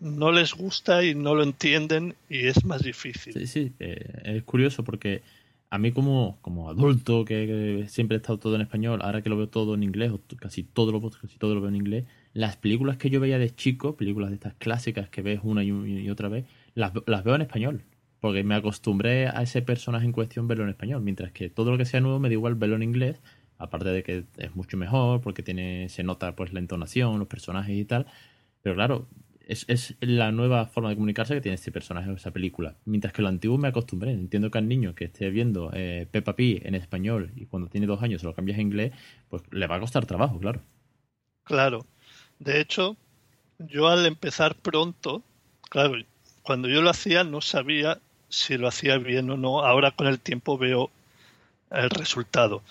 no 0.00 0.30
les 0.30 0.54
gusta 0.54 1.04
y 1.04 1.14
no 1.14 1.34
lo 1.34 1.42
entienden 1.42 2.14
y 2.28 2.46
es 2.46 2.64
más 2.64 2.82
difícil. 2.82 3.32
Sí, 3.32 3.46
sí, 3.46 3.72
eh, 3.80 4.36
es 4.36 4.42
curioso 4.44 4.84
porque 4.84 5.22
a 5.70 5.78
mí 5.78 5.92
como, 5.92 6.38
como 6.40 6.68
adulto 6.68 7.24
que, 7.24 7.84
siempre 7.88 8.16
he 8.16 8.20
estado 8.20 8.38
todo 8.38 8.54
en 8.54 8.62
español, 8.62 9.00
ahora 9.02 9.22
que 9.22 9.28
lo 9.28 9.36
veo 9.36 9.48
todo 9.48 9.74
en 9.74 9.82
inglés, 9.82 10.12
o 10.12 10.20
casi 10.36 10.62
todo 10.62 10.92
lo, 10.92 11.00
casi 11.10 11.36
todo 11.38 11.54
lo 11.54 11.60
veo 11.60 11.68
en 11.68 11.76
inglés, 11.76 12.04
las 12.32 12.56
películas 12.56 12.96
que 12.96 13.10
yo 13.10 13.20
veía 13.20 13.38
de 13.38 13.54
chico, 13.54 13.96
películas 13.96 14.30
de 14.30 14.36
estas 14.36 14.54
clásicas 14.54 15.08
que 15.08 15.22
ves 15.22 15.40
una 15.42 15.64
y, 15.64 16.08
otra 16.10 16.28
vez, 16.28 16.46
las, 16.74 16.92
las, 17.06 17.24
veo 17.24 17.34
en 17.34 17.42
español. 17.42 17.82
Porque 18.20 18.42
me 18.42 18.54
acostumbré 18.54 19.28
a 19.28 19.42
ese 19.42 19.62
personaje 19.62 20.04
en 20.04 20.12
cuestión 20.12 20.48
verlo 20.48 20.64
en 20.64 20.70
español, 20.70 21.02
mientras 21.02 21.32
que 21.32 21.50
todo 21.50 21.70
lo 21.70 21.78
que 21.78 21.84
sea 21.84 22.00
nuevo 22.00 22.18
me 22.18 22.28
da 22.28 22.34
igual 22.34 22.56
verlo 22.56 22.76
en 22.76 22.82
inglés, 22.82 23.20
aparte 23.58 23.90
de 23.90 24.02
que 24.02 24.24
es 24.36 24.56
mucho 24.56 24.76
mejor, 24.76 25.20
porque 25.20 25.42
tiene, 25.42 25.88
se 25.88 26.02
nota 26.02 26.34
pues 26.34 26.52
la 26.52 26.60
entonación, 26.60 27.18
los 27.18 27.28
personajes 27.28 27.76
y 27.76 27.84
tal. 27.84 28.06
Pero 28.62 28.74
claro, 28.74 29.06
es, 29.48 29.64
es, 29.68 29.96
la 30.00 30.30
nueva 30.30 30.66
forma 30.66 30.90
de 30.90 30.94
comunicarse 30.94 31.34
que 31.34 31.40
tiene 31.40 31.54
este 31.54 31.72
personaje 31.72 32.10
o 32.10 32.14
esa 32.14 32.30
película. 32.30 32.76
Mientras 32.84 33.12
que 33.12 33.22
lo 33.22 33.28
antiguo 33.28 33.56
me 33.56 33.68
acostumbré. 33.68 34.12
Entiendo 34.12 34.50
que 34.50 34.58
al 34.58 34.68
niño 34.68 34.94
que 34.94 35.06
esté 35.06 35.30
viendo 35.30 35.70
eh, 35.72 36.06
Peppa 36.10 36.36
Pig 36.36 36.66
en 36.66 36.74
español 36.74 37.32
y 37.34 37.46
cuando 37.46 37.68
tiene 37.68 37.86
dos 37.86 38.02
años 38.02 38.20
se 38.20 38.26
lo 38.26 38.34
cambias 38.34 38.58
a 38.58 38.62
inglés, 38.62 38.92
pues 39.28 39.42
le 39.50 39.66
va 39.66 39.76
a 39.76 39.80
costar 39.80 40.06
trabajo, 40.06 40.38
claro. 40.38 40.60
Claro. 41.44 41.86
De 42.38 42.60
hecho, 42.60 42.96
yo 43.58 43.88
al 43.88 44.04
empezar 44.06 44.54
pronto, 44.54 45.22
claro, 45.70 45.94
cuando 46.42 46.68
yo 46.68 46.82
lo 46.82 46.90
hacía 46.90 47.24
no 47.24 47.40
sabía 47.40 48.00
si 48.28 48.56
lo 48.56 48.68
hacía 48.68 48.98
bien 48.98 49.30
o 49.30 49.36
no. 49.36 49.64
Ahora 49.64 49.90
con 49.90 50.06
el 50.06 50.20
tiempo 50.20 50.58
veo 50.58 50.90
el 51.70 51.90
resultado 51.90 52.62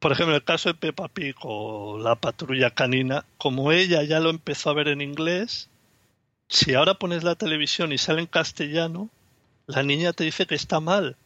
por 0.00 0.12
ejemplo, 0.12 0.34
el 0.34 0.42
caso 0.42 0.70
de 0.70 0.74
Peppa 0.74 1.08
Pig 1.08 1.36
o 1.42 1.98
la 1.98 2.16
patrulla 2.16 2.70
canina, 2.70 3.26
como 3.36 3.70
ella 3.70 4.02
ya 4.02 4.18
lo 4.18 4.30
empezó 4.30 4.70
a 4.70 4.74
ver 4.74 4.88
en 4.88 5.02
inglés, 5.02 5.68
si 6.48 6.72
ahora 6.74 6.94
pones 6.94 7.22
la 7.22 7.34
televisión 7.34 7.92
y 7.92 7.98
sale 7.98 8.20
en 8.20 8.26
castellano, 8.26 9.10
la 9.66 9.82
niña 9.82 10.14
te 10.14 10.24
dice 10.24 10.46
que 10.46 10.54
está 10.54 10.80
mal, 10.80 11.16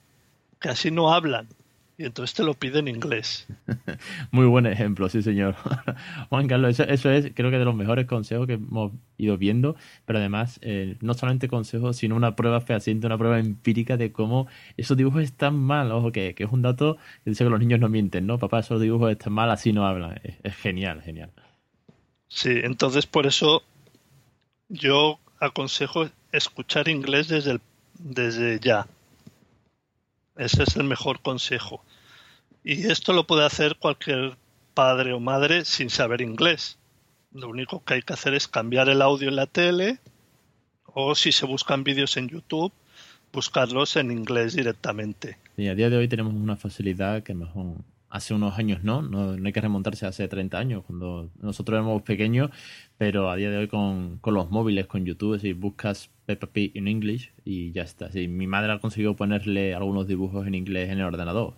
que 0.61 0.71
así 0.71 0.91
no 0.91 1.15
hablan 1.15 1.49
y 1.97 2.05
entonces 2.05 2.35
te 2.35 2.43
lo 2.43 2.55
pide 2.55 2.81
en 2.81 2.89
inglés. 2.89 3.47
Muy 4.33 4.47
buen 4.47 4.67
ejemplo, 4.67 5.09
sí, 5.09 5.23
señor. 5.23 5.55
Juan 6.29 6.49
Carlos, 6.49 6.81
eso, 6.81 7.11
es, 7.11 7.33
creo 7.35 7.51
que 7.51 7.59
de 7.59 7.65
los 7.65 7.75
mejores 7.75 8.07
consejos 8.07 8.49
que 8.49 8.55
hemos 8.55 8.93
ido 9.17 9.39
viendo, 9.39 9.77
pero 10.05 10.19
además, 10.19 10.59
eh, 10.63 10.97
no 11.01 11.15
solamente 11.15 11.47
consejos, 11.47 11.97
sino 11.97 12.17
una 12.17 12.35
prueba 12.35 12.61
fehaciente, 12.61 13.07
una 13.07 13.19
prueba 13.19 13.39
empírica 13.39 13.97
de 13.97 14.11
cómo 14.11 14.49
esos 14.77 14.97
dibujos 14.97 15.23
están 15.23 15.57
mal. 15.57 15.93
Ojo, 15.93 16.11
que, 16.11 16.35
es 16.37 16.51
un 16.51 16.63
dato 16.63 16.97
que 17.23 17.31
dice 17.31 17.45
que 17.45 17.51
los 17.51 17.61
niños 17.61 17.79
no 17.79 17.89
mienten, 17.89 18.27
¿no? 18.27 18.39
Papá, 18.39 18.59
esos 18.59 18.81
dibujos 18.81 19.13
están 19.13 19.33
mal, 19.33 19.51
así 19.51 19.73
no 19.73 19.87
hablan. 19.87 20.21
Es, 20.43 20.57
genial, 20.57 21.01
genial. 21.01 21.31
Sí, 22.27 22.51
entonces 22.51 23.07
por 23.07 23.27
eso 23.27 23.63
yo 24.69 25.21
aconsejo 25.39 26.09
escuchar 26.33 26.89
inglés 26.89 27.29
desde, 27.29 27.61
desde 28.01 28.59
ya 28.59 28.89
ese 30.37 30.63
es 30.63 30.77
el 30.77 30.85
mejor 30.85 31.21
consejo. 31.21 31.85
Y 32.63 32.87
esto 32.87 33.13
lo 33.13 33.27
puede 33.27 33.45
hacer 33.45 33.77
cualquier 33.77 34.37
padre 34.75 35.13
o 35.13 35.21
madre 35.21 35.65
sin 35.65 35.91
saber 35.91 36.21
inglés. 36.21 36.79
Lo 37.33 37.49
único 37.49 37.85
que 37.85 37.95
hay 37.95 38.03
que 38.03 38.13
hacer 38.13 38.35
es 38.35 38.49
cambiar 38.49 38.89
el 38.89 39.03
audio 39.03 39.29
en 39.29 39.37
la 39.37 39.47
tele 39.47 39.99
o 40.87 41.15
si 41.15 41.33
se 41.33 41.47
buscan 41.47 41.85
vídeos 41.85 42.17
en 42.17 42.29
YouTube, 42.29 42.73
buscarlos 43.33 43.97
en 43.97 44.11
inglés 44.11 44.55
directamente. 44.55 45.39
Y 45.57 45.69
a 45.69 45.75
día 45.75 45.91
de 45.91 45.97
hoy 45.97 46.09
tenemos 46.09 46.33
una 46.33 46.57
facilidad 46.57 47.23
que 47.23 47.35
mejor 47.35 47.77
hace 48.15 48.33
unos 48.33 48.57
años 48.61 48.85
no, 48.85 49.03
no, 49.03 49.33
hay 49.45 49.53
que 49.53 49.61
remontarse 49.61 50.07
hace 50.07 50.29
30 50.29 50.57
años, 50.57 50.85
cuando 50.87 51.31
nosotros 51.43 51.77
éramos 51.77 52.03
pequeños, 52.03 52.51
pero 52.97 53.29
a 53.29 53.35
día 53.35 53.51
de 53.51 53.57
hoy 53.57 53.67
con, 53.67 54.21
los 54.25 54.51
móviles, 54.51 54.87
con 54.87 55.05
YouTube, 55.05 55.41
si 55.41 55.53
buscas 55.53 56.11
Peppa 56.27 56.47
Pig 56.47 56.73
en 56.75 56.89
English 56.89 57.33
y 57.45 57.73
ya 57.73 57.83
está. 57.83 58.11
Si 58.11 58.29
mi 58.29 58.47
madre 58.47 58.73
ha 58.73 58.79
conseguido 58.79 59.17
ponerle 59.17 59.75
algunos 59.75 60.07
dibujos 60.07 60.47
en 60.47 60.55
inglés 60.55 60.91
en 60.91 60.99
el 60.99 61.05
ordenador. 61.05 61.55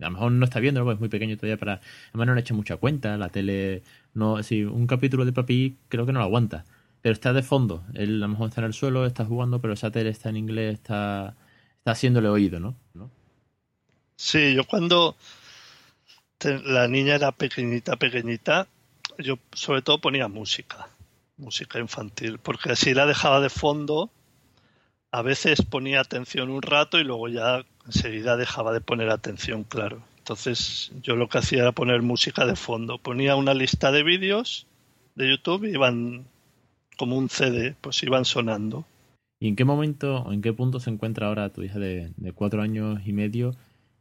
A 0.00 0.04
lo 0.04 0.10
mejor 0.12 0.32
no 0.32 0.44
está 0.44 0.60
viendo, 0.60 0.82
porque 0.82 0.94
es 0.94 1.00
muy 1.00 1.08
pequeño 1.08 1.36
todavía 1.36 1.56
para... 1.56 1.80
Además 2.10 2.26
no 2.28 2.34
le 2.34 2.40
echa 2.40 2.54
mucha 2.54 2.76
cuenta, 2.76 3.16
la 3.16 3.30
tele... 3.30 3.82
no 4.14 4.42
si 4.42 4.64
Un 4.64 4.86
capítulo 4.86 5.24
de 5.24 5.32
Pig 5.32 5.76
creo 5.88 6.06
que 6.06 6.12
no 6.12 6.20
lo 6.20 6.24
aguanta, 6.24 6.64
pero 7.02 7.12
está 7.12 7.32
de 7.32 7.42
fondo. 7.42 7.84
Él 7.94 8.16
a 8.16 8.26
lo 8.26 8.28
mejor 8.28 8.48
está 8.48 8.60
en 8.60 8.66
el 8.66 8.74
suelo, 8.74 9.06
está 9.06 9.24
jugando, 9.24 9.60
pero 9.60 9.74
esa 9.74 9.90
tele 9.90 10.10
está 10.10 10.28
en 10.28 10.36
inglés, 10.36 10.74
está, 10.74 11.36
está 11.78 11.92
haciéndole 11.92 12.28
oído, 12.28 12.60
¿no? 12.60 12.76
¿No? 12.94 13.10
Sí, 14.16 14.54
yo 14.54 14.64
cuando 14.64 15.16
la 16.44 16.86
niña 16.86 17.16
era 17.16 17.32
pequeñita, 17.32 17.96
pequeñita, 17.96 18.68
yo 19.18 19.38
sobre 19.52 19.82
todo 19.82 20.00
ponía 20.00 20.28
música, 20.28 20.88
música 21.38 21.78
infantil, 21.78 22.38
porque 22.38 22.72
así 22.72 22.94
la 22.94 23.06
dejaba 23.06 23.40
de 23.40 23.48
fondo, 23.48 24.10
a 25.10 25.22
veces 25.22 25.62
ponía 25.62 26.00
atención 26.00 26.50
un 26.50 26.62
rato 26.62 26.98
y 26.98 27.04
luego 27.04 27.28
ya 27.28 27.64
enseguida 27.86 28.36
dejaba 28.36 28.72
de 28.72 28.80
poner 28.80 29.10
atención, 29.10 29.64
claro. 29.64 30.02
Entonces 30.18 30.92
yo 31.02 31.16
lo 31.16 31.28
que 31.28 31.38
hacía 31.38 31.62
era 31.62 31.72
poner 31.72 32.02
música 32.02 32.44
de 32.44 32.56
fondo, 32.56 32.98
ponía 32.98 33.36
una 33.36 33.54
lista 33.54 33.90
de 33.90 34.02
vídeos 34.02 34.66
de 35.14 35.30
YouTube 35.30 35.64
y 35.64 35.70
iban 35.70 36.26
como 36.98 37.16
un 37.16 37.30
CD, 37.30 37.74
pues 37.80 38.02
iban 38.02 38.24
sonando. 38.24 38.84
¿Y 39.40 39.48
en 39.48 39.56
qué 39.56 39.64
momento 39.64 40.22
o 40.22 40.32
en 40.32 40.42
qué 40.42 40.52
punto 40.52 40.80
se 40.80 40.90
encuentra 40.90 41.28
ahora 41.28 41.52
tu 41.52 41.62
hija 41.62 41.78
de, 41.78 42.12
de 42.16 42.32
cuatro 42.32 42.60
años 42.60 43.00
y 43.06 43.12
medio 43.12 43.54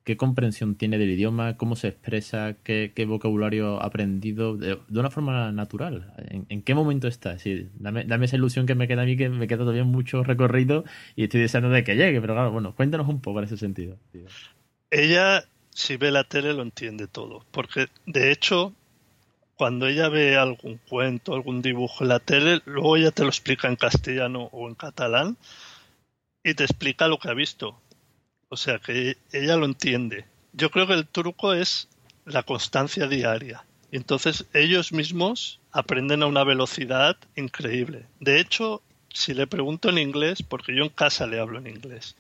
qué 0.08 0.16
comprensión 0.16 0.76
tiene 0.76 0.98
del 0.98 1.10
idioma, 1.10 1.58
cómo 1.58 1.76
se 1.76 1.90
expresa, 1.90 2.56
qué, 2.64 3.06
vocabulario 3.06 3.82
ha 3.82 3.88
aprendido 3.88 4.56
de, 4.56 4.80
una 4.90 5.10
forma 5.10 5.52
natural. 5.52 6.14
¿En, 6.48 6.62
qué 6.62 6.74
momento 6.74 7.10
está? 7.10 7.36
Dame, 7.74 8.06
esa 8.24 8.38
ilusión 8.38 8.66
que 8.66 8.74
me 8.74 8.88
queda 8.88 9.02
a 9.02 9.06
mí, 9.06 9.18
que 9.18 9.28
me 9.28 9.50
queda 9.50 9.60
todavía 9.60 9.84
mucho 9.84 10.24
recorrido 10.24 10.86
y 11.18 11.26
estoy 11.26 11.42
deseando 11.42 11.70
de 11.72 11.84
que 11.84 11.98
llegue, 11.98 12.22
pero 12.22 12.36
claro, 12.36 12.54
bueno, 12.54 12.74
cuéntanos 12.74 13.10
un 13.10 13.20
poco 13.20 13.40
en 13.40 13.46
ese 13.46 13.58
sentido. 13.58 13.98
Ella, 14.92 15.44
si 15.72 15.98
ve 15.98 16.10
la 16.10 16.24
tele, 16.24 16.54
lo 16.54 16.62
entiende 16.62 17.08
todo, 17.08 17.46
porque 17.52 17.88
de 18.06 18.32
hecho, 18.32 18.72
cuando 19.56 19.88
ella 19.88 20.08
ve 20.08 20.38
algún 20.38 20.80
cuento, 20.88 21.36
algún 21.36 21.62
dibujo 21.62 22.06
en 22.06 22.08
la 22.08 22.20
tele, 22.20 22.62
luego 22.64 22.96
ella 22.96 23.12
te 23.12 23.24
lo 23.24 23.28
explica 23.28 23.68
en 23.68 23.76
castellano 23.76 24.44
o 24.54 24.70
en 24.70 24.76
catalán 24.76 25.36
y 26.46 26.54
te 26.54 26.64
explica 26.64 27.10
lo 27.10 27.18
que 27.18 27.28
ha 27.28 27.34
visto 27.34 27.78
o 28.50 28.58
sea 28.58 28.80
que 28.80 29.18
ella 29.32 29.56
lo 29.58 29.66
entiende. 29.66 30.26
Yo 30.54 30.72
creo 30.72 30.88
que 30.88 30.94
el 30.94 31.08
truco 31.08 31.54
es 31.54 31.88
la 32.26 32.44
constancia 32.44 33.08
diaria. 33.08 33.64
Y 33.92 33.98
entonces 33.98 34.46
ellos 34.54 34.92
mismos 34.92 35.60
aprenden 35.72 36.24
a 36.24 36.28
una 36.28 36.44
velocidad 36.44 37.18
increíble. 37.36 38.06
De 38.20 38.40
hecho, 38.40 38.82
si 39.14 39.34
le 39.34 39.48
pregunto 39.48 39.90
en 39.90 39.98
inglés, 39.98 40.44
porque 40.44 40.76
yo 40.76 40.84
en 40.84 40.90
casa 40.90 41.26
le 41.28 41.40
hablo 41.40 41.58
en 41.58 41.68
inglés, 41.68 42.16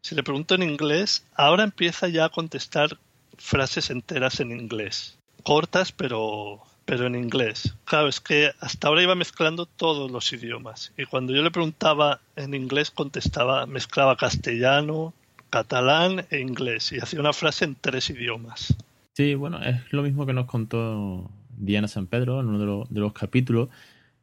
si 0.00 0.16
le 0.16 0.24
pregunto 0.24 0.56
en 0.56 0.64
inglés, 0.64 1.24
ahora 1.34 1.62
empieza 1.62 2.08
ya 2.08 2.24
a 2.24 2.28
contestar 2.28 2.98
frases 3.38 3.90
enteras 3.90 4.40
en 4.40 4.50
inglés. 4.50 5.16
Cortas, 5.44 5.92
pero, 5.92 6.60
pero 6.84 7.06
en 7.06 7.14
inglés. 7.14 7.74
Claro, 7.84 8.08
es 8.08 8.20
que 8.20 8.50
hasta 8.60 8.88
ahora 8.88 9.02
iba 9.02 9.14
mezclando 9.14 9.66
todos 9.66 10.10
los 10.10 10.32
idiomas. 10.32 10.92
Y 10.98 11.04
cuando 11.04 11.32
yo 11.32 11.42
le 11.42 11.52
preguntaba 11.52 12.20
en 12.34 12.54
inglés, 12.54 12.90
contestaba, 12.90 13.66
mezclaba 13.66 14.16
castellano, 14.16 15.14
catalán 15.52 16.24
e 16.30 16.40
inglés 16.40 16.92
y 16.92 16.98
hacía 16.98 17.20
una 17.20 17.34
frase 17.34 17.66
en 17.66 17.76
tres 17.78 18.08
idiomas. 18.08 18.74
Sí, 19.12 19.34
bueno, 19.34 19.62
es 19.62 19.92
lo 19.92 20.02
mismo 20.02 20.24
que 20.24 20.32
nos 20.32 20.46
contó 20.46 21.30
Diana 21.58 21.88
San 21.88 22.06
Pedro 22.06 22.40
en 22.40 22.46
uno 22.48 22.86
de, 22.88 23.00
los, 23.00 23.12
capítulos, 23.12 23.68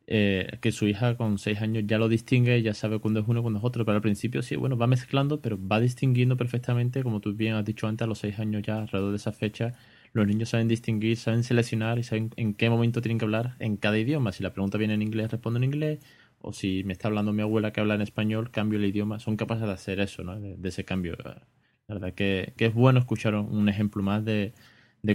eh, 0.08 0.58
que 0.60 0.72
su 0.72 0.88
hija 0.88 1.16
con 1.18 1.38
seis 1.38 1.62
años 1.62 1.84
ya 1.86 2.00
lo 2.00 2.10
distingue, 2.10 2.60
ya 2.64 2.74
sabe 2.74 2.98
cuándo 2.98 3.20
es 3.20 3.28
uno 3.28 3.44
cuándo 3.44 3.60
es 3.60 3.66
otro, 3.66 3.86
pero 3.86 3.98
al 3.98 4.02
principio 4.02 4.42
sí, 4.42 4.56
bueno, 4.56 4.76
va 4.76 4.88
mezclando, 4.88 5.40
pero 5.40 5.60
va 5.60 5.80
distinguiendo 5.80 6.36
perfectamente, 6.36 7.04
como 7.04 7.20
tú 7.20 7.34
bien 7.34 7.54
has 7.54 7.64
dicho 7.64 7.86
antes, 7.86 8.06
a 8.06 8.08
los 8.08 8.18
seis 8.18 8.40
años 8.40 8.64
ya, 8.64 8.80
alrededor 8.80 9.12
de 9.12 9.18
esa 9.18 9.32
fecha, 9.32 9.76
los 10.14 10.26
niños 10.26 10.50
saben 10.50 10.68
distinguir, 10.68 11.16
saben 11.18 11.44
seleccionar 11.44 12.00
y 12.00 12.04
saben 12.04 12.32
en 12.38 12.56
qué 12.56 12.72
momento 12.72 13.02
tienen 13.02 13.20
que 13.20 13.26
hablar 13.26 13.56
en 13.60 13.78
cada 13.78 14.00
idioma. 14.00 14.32
Si 14.32 14.42
la 14.42 14.52
pregunta 14.52 14.80
viene 14.80 14.96
en 14.96 15.04
inglés, 15.04 15.30
respondo 15.30 15.58
en 15.58 15.66
inglés 15.66 16.00
o 16.42 16.54
si 16.54 16.84
me 16.84 16.94
está 16.94 17.08
hablando 17.08 17.34
mi 17.34 17.42
abuela 17.42 17.72
que 17.72 17.82
habla 17.82 17.96
en 17.96 18.02
español, 18.02 18.52
cambio 18.52 18.80
el 18.80 18.86
idioma, 18.86 19.20
son 19.20 19.36
capaces 19.38 19.68
de 19.68 19.74
hacer 19.74 20.00
eso, 20.00 20.24
¿no? 20.24 20.40
de, 20.40 20.70
ese 20.70 20.86
cambio. 20.86 21.18
La 21.24 21.96
verdad 21.96 22.14
que, 22.14 22.54
es 22.58 22.74
bueno 22.74 23.00
escuchar 23.00 23.36
un 23.36 23.68
ejemplo 23.68 24.02
más 24.02 24.24
de, 24.24 24.54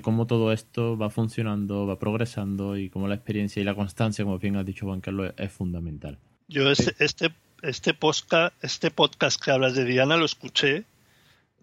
cómo 0.03 0.27
todo 0.27 0.53
esto 0.53 0.99
va 0.99 1.11
funcionando, 1.11 1.87
va 1.87 1.99
progresando 1.99 2.77
y 2.77 2.91
cómo 2.91 3.09
la 3.09 3.15
experiencia 3.15 3.61
y 3.61 3.65
la 3.65 3.75
constancia, 3.75 4.25
como 4.25 4.39
bien 4.39 4.57
has 4.57 4.67
dicho 4.67 4.87
Juan 4.87 5.01
Carlos, 5.01 5.33
es, 5.37 5.53
fundamental. 5.53 6.19
Yo 6.49 6.71
este, 6.71 6.95
este, 6.99 7.33
este, 7.63 7.95
podcast, 7.95 8.55
este 8.63 8.91
podcast 8.91 9.43
que 9.43 9.51
hablas 9.51 9.75
de 9.75 9.85
Diana 9.85 10.17
lo 10.17 10.25
escuché 10.25 10.85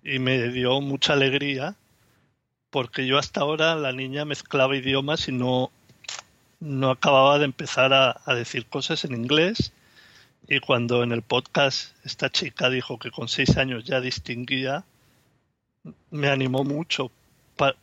y 0.04 0.18
me 0.20 0.50
dio 0.50 0.82
mucha 0.82 1.14
alegría 1.14 1.76
porque 2.72 3.06
yo 3.06 3.18
hasta 3.18 3.42
ahora 3.42 3.76
la 3.76 3.92
niña 3.92 4.26
mezclaba 4.26 4.76
idiomas 4.76 5.28
y 5.28 5.34
no, 5.34 5.72
no 6.62 6.92
acababa 6.92 7.40
de 7.40 7.46
empezar 7.46 7.92
a, 7.94 8.22
a 8.24 8.34
decir 8.34 8.66
cosas 8.68 9.04
en 9.04 9.14
inglés 9.14 9.74
y 10.48 10.60
cuando 10.60 11.04
en 11.04 11.12
el 11.12 11.22
podcast 11.22 11.96
esta 12.06 12.30
chica 12.30 12.70
dijo 12.70 12.98
que 13.00 13.12
con 13.12 13.28
seis 13.28 13.58
años 13.58 13.84
ya 13.84 14.02
distinguía, 14.02 14.86
me 16.10 16.30
animó 16.30 16.64
mucho 16.64 17.12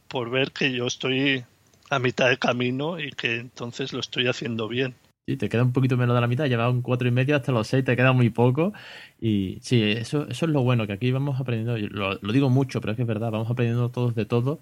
por 0.08 0.30
ver 0.30 0.52
que 0.52 0.72
yo 0.72 0.86
estoy 0.86 1.44
a 1.90 1.98
mitad 1.98 2.28
de 2.28 2.38
camino 2.38 2.98
y 2.98 3.10
que 3.10 3.36
entonces 3.36 3.92
lo 3.92 4.00
estoy 4.00 4.26
haciendo 4.26 4.68
bien. 4.68 4.94
Sí, 5.26 5.36
te 5.36 5.48
queda 5.48 5.62
un 5.62 5.72
poquito 5.72 5.96
menos 5.96 6.14
de 6.14 6.20
la 6.20 6.26
mitad, 6.26 6.46
llevas 6.46 6.72
un 6.72 6.82
cuatro 6.82 7.06
y 7.06 7.10
medio 7.10 7.36
hasta 7.36 7.52
los 7.52 7.66
seis, 7.66 7.84
te 7.84 7.96
queda 7.96 8.12
muy 8.12 8.30
poco. 8.30 8.72
Y 9.20 9.58
sí, 9.62 9.82
eso, 9.82 10.26
eso 10.28 10.46
es 10.46 10.52
lo 10.52 10.62
bueno, 10.62 10.86
que 10.86 10.94
aquí 10.94 11.10
vamos 11.12 11.38
aprendiendo, 11.40 11.76
lo, 11.90 12.18
lo 12.20 12.32
digo 12.32 12.48
mucho, 12.48 12.80
pero 12.80 12.92
es 12.92 12.96
que 12.96 13.02
es 13.02 13.08
verdad, 13.08 13.30
vamos 13.30 13.50
aprendiendo 13.50 13.90
todos 13.90 14.14
de 14.14 14.24
todo 14.24 14.58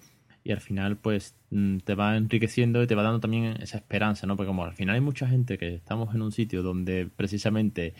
y 0.47 0.53
al 0.53 0.61
final 0.61 0.95
pues 0.95 1.35
mm, 1.49 1.79
te 1.79 1.93
va 1.93 2.15
enriqueciendo 2.15 2.81
y 2.81 2.87
te 2.87 2.95
va 2.95 3.03
dando 3.03 3.19
también 3.19 3.57
esa 3.61 3.77
esperanza, 3.77 4.25
¿no? 4.27 4.37
Porque 4.37 4.47
como 4.47 4.63
al 4.63 4.73
final 4.73 4.95
hay 4.95 5.01
mucha 5.01 5.27
gente 5.27 5.57
que 5.57 5.75
estamos 5.75 6.15
en 6.15 6.21
un 6.21 6.31
sitio 6.31 6.63
donde 6.63 7.09
precisamente 7.13 7.93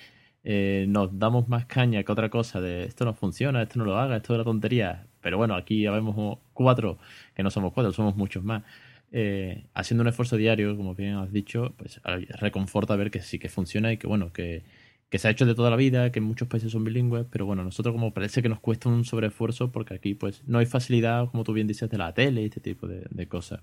eh, 0.45 0.85
nos 0.87 1.19
damos 1.19 1.49
más 1.49 1.65
caña 1.65 2.03
que 2.03 2.11
otra 2.11 2.29
cosa 2.29 2.61
de 2.61 2.85
esto 2.85 3.03
no 3.03 3.13
funciona, 3.13 3.61
esto 3.61 3.79
no 3.79 3.83
lo 3.85 3.97
haga, 3.97 4.15
esto 4.15 4.33
es 4.33 4.37
la 4.37 4.45
tontería. 4.45 5.07
Pero 5.19 5.37
bueno, 5.37 5.55
aquí 5.55 5.81
ya 5.81 5.91
vemos 5.91 6.39
cuatro, 6.53 6.99
que 7.35 7.43
no 7.43 7.51
somos 7.51 7.73
cuatro, 7.73 7.91
somos 7.91 8.15
muchos 8.15 8.45
más. 8.45 8.63
Eh, 9.11 9.65
haciendo 9.73 10.03
un 10.03 10.07
esfuerzo 10.07 10.37
diario, 10.37 10.77
como 10.77 10.95
bien 10.95 11.15
has 11.15 11.33
dicho, 11.33 11.73
pues 11.77 11.99
reconforta 12.39 12.95
ver 12.95 13.11
que 13.11 13.21
sí 13.21 13.39
que 13.39 13.49
funciona 13.49 13.91
y 13.91 13.97
que 13.97 14.07
bueno, 14.07 14.31
que, 14.31 14.63
se 15.13 15.27
ha 15.27 15.31
hecho 15.31 15.45
de 15.45 15.55
toda 15.55 15.69
la 15.69 15.77
vida, 15.77 16.11
que 16.11 16.19
en 16.19 16.25
muchos 16.25 16.47
países 16.47 16.71
son 16.71 16.83
bilingües, 16.83 17.25
pero 17.29 17.45
bueno, 17.45 17.63
nosotros 17.63 17.93
como 17.93 18.13
parece 18.13 18.41
que 18.41 18.49
nos 18.49 18.59
cuesta 18.59 18.89
un 18.89 19.05
sobreesfuerzo 19.05 19.71
porque 19.71 19.93
aquí 19.93 20.13
pues 20.15 20.43
no 20.45 20.59
hay 20.59 20.65
facilidad, 20.65 21.29
como 21.31 21.43
tú 21.43 21.53
bien 21.53 21.67
dices, 21.67 21.89
de 21.89 21.97
la 21.97 22.13
tele 22.13 22.41
y 22.41 22.45
este 22.45 22.59
tipo 22.59 22.87
de, 22.87 23.27
cosas. 23.27 23.61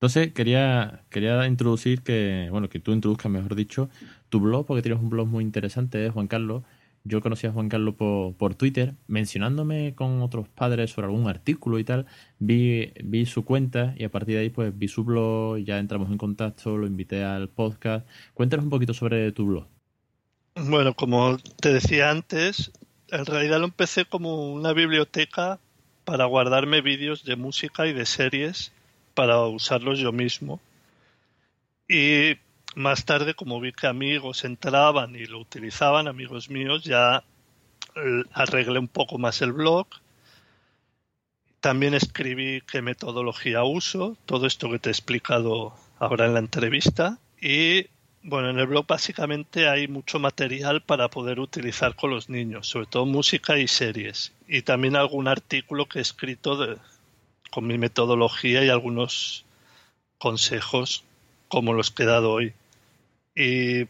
Entonces 0.00 0.32
quería, 0.32 1.04
quería 1.08 1.46
introducir 1.46 2.02
que, 2.02 2.48
bueno, 2.50 2.68
que 2.68 2.80
tú 2.80 2.92
introduzcas, 2.92 3.30
mejor 3.30 3.54
dicho, 3.54 3.88
tu 4.28 4.40
blog, 4.40 4.66
porque 4.66 4.82
tienes 4.82 5.00
un 5.00 5.08
blog 5.08 5.28
muy 5.28 5.44
interesante, 5.44 6.10
Juan 6.10 6.26
Carlos, 6.26 6.64
yo 7.04 7.20
conocí 7.20 7.46
a 7.46 7.52
Juan 7.52 7.68
Carlos 7.68 7.94
por, 7.94 8.34
por, 8.34 8.56
Twitter, 8.56 8.96
mencionándome 9.06 9.94
con 9.94 10.20
otros 10.22 10.48
padres 10.48 10.90
sobre 10.90 11.06
algún 11.06 11.28
artículo 11.28 11.78
y 11.78 11.84
tal, 11.84 12.06
vi, 12.40 12.92
vi 13.04 13.26
su 13.26 13.44
cuenta 13.44 13.94
y 13.96 14.04
a 14.04 14.10
partir 14.10 14.34
de 14.34 14.40
ahí 14.42 14.50
pues 14.50 14.76
vi 14.76 14.88
su 14.88 15.04
blog, 15.04 15.58
ya 15.58 15.78
entramos 15.78 16.10
en 16.10 16.18
contacto, 16.18 16.76
lo 16.76 16.86
invité 16.86 17.22
al 17.22 17.48
podcast. 17.48 18.06
Cuéntanos 18.34 18.64
un 18.64 18.70
poquito 18.70 18.92
sobre 18.92 19.30
tu 19.32 19.46
blog. 19.46 19.75
Bueno, 20.58 20.94
como 20.94 21.36
te 21.60 21.70
decía 21.70 22.08
antes, 22.10 22.72
en 23.08 23.26
realidad 23.26 23.58
lo 23.58 23.66
empecé 23.66 24.06
como 24.06 24.54
una 24.54 24.72
biblioteca 24.72 25.60
para 26.04 26.24
guardarme 26.24 26.80
vídeos 26.80 27.24
de 27.24 27.36
música 27.36 27.86
y 27.86 27.92
de 27.92 28.06
series 28.06 28.72
para 29.12 29.38
usarlos 29.42 29.98
yo 29.98 30.12
mismo. 30.12 30.58
Y 31.86 32.38
más 32.74 33.04
tarde, 33.04 33.34
como 33.34 33.60
vi 33.60 33.72
que 33.72 33.86
amigos 33.86 34.44
entraban 34.44 35.14
y 35.14 35.26
lo 35.26 35.40
utilizaban, 35.40 36.08
amigos 36.08 36.48
míos, 36.48 36.84
ya 36.84 37.22
eh, 37.94 38.22
arreglé 38.32 38.78
un 38.78 38.88
poco 38.88 39.18
más 39.18 39.42
el 39.42 39.52
blog. 39.52 39.86
También 41.60 41.92
escribí 41.92 42.62
qué 42.62 42.80
metodología 42.80 43.62
uso, 43.62 44.16
todo 44.24 44.46
esto 44.46 44.70
que 44.70 44.78
te 44.78 44.88
he 44.88 44.92
explicado 44.92 45.74
ahora 45.98 46.24
en 46.24 46.32
la 46.32 46.40
entrevista. 46.40 47.18
Y 47.42 47.88
bueno, 48.26 48.50
en 48.50 48.58
el 48.58 48.66
blog 48.66 48.88
básicamente 48.88 49.68
hay 49.68 49.86
mucho 49.86 50.18
material 50.18 50.82
para 50.82 51.08
poder 51.08 51.38
utilizar 51.38 51.94
con 51.94 52.10
los 52.10 52.28
niños, 52.28 52.66
sobre 52.66 52.86
todo 52.86 53.06
música 53.06 53.56
y 53.56 53.68
series. 53.68 54.32
Y 54.48 54.62
también 54.62 54.96
algún 54.96 55.28
artículo 55.28 55.86
que 55.86 56.00
he 56.00 56.02
escrito 56.02 56.56
de, 56.56 56.76
con 57.50 57.68
mi 57.68 57.78
metodología 57.78 58.64
y 58.64 58.68
algunos 58.68 59.44
consejos 60.18 61.04
como 61.46 61.72
los 61.72 61.92
que 61.92 62.02
he 62.02 62.06
dado 62.06 62.32
hoy. 62.32 62.52
Y 63.36 63.84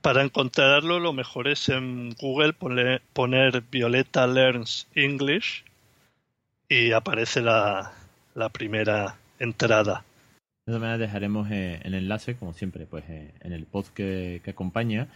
para 0.00 0.22
encontrarlo 0.22 0.98
lo 0.98 1.12
mejor 1.12 1.46
es 1.46 1.68
en 1.68 2.14
Google 2.14 2.54
poner, 2.54 3.62
Violeta 3.70 4.26
Learns 4.26 4.86
English 4.94 5.62
y 6.70 6.92
aparece 6.92 7.42
la, 7.42 7.92
primera 8.50 9.18
entrada. 9.38 10.04
De 10.66 10.70
todas 10.70 10.80
maneras 10.80 11.00
dejaremos 11.00 11.50
eh, 11.50 11.78
el 11.84 11.92
enlace, 11.92 12.36
como 12.36 12.54
siempre, 12.54 12.86
pues 12.86 13.04
eh, 13.10 13.34
en 13.40 13.52
el 13.52 13.66
post 13.66 13.92
que, 13.92 14.40
acompaña. 14.46 15.08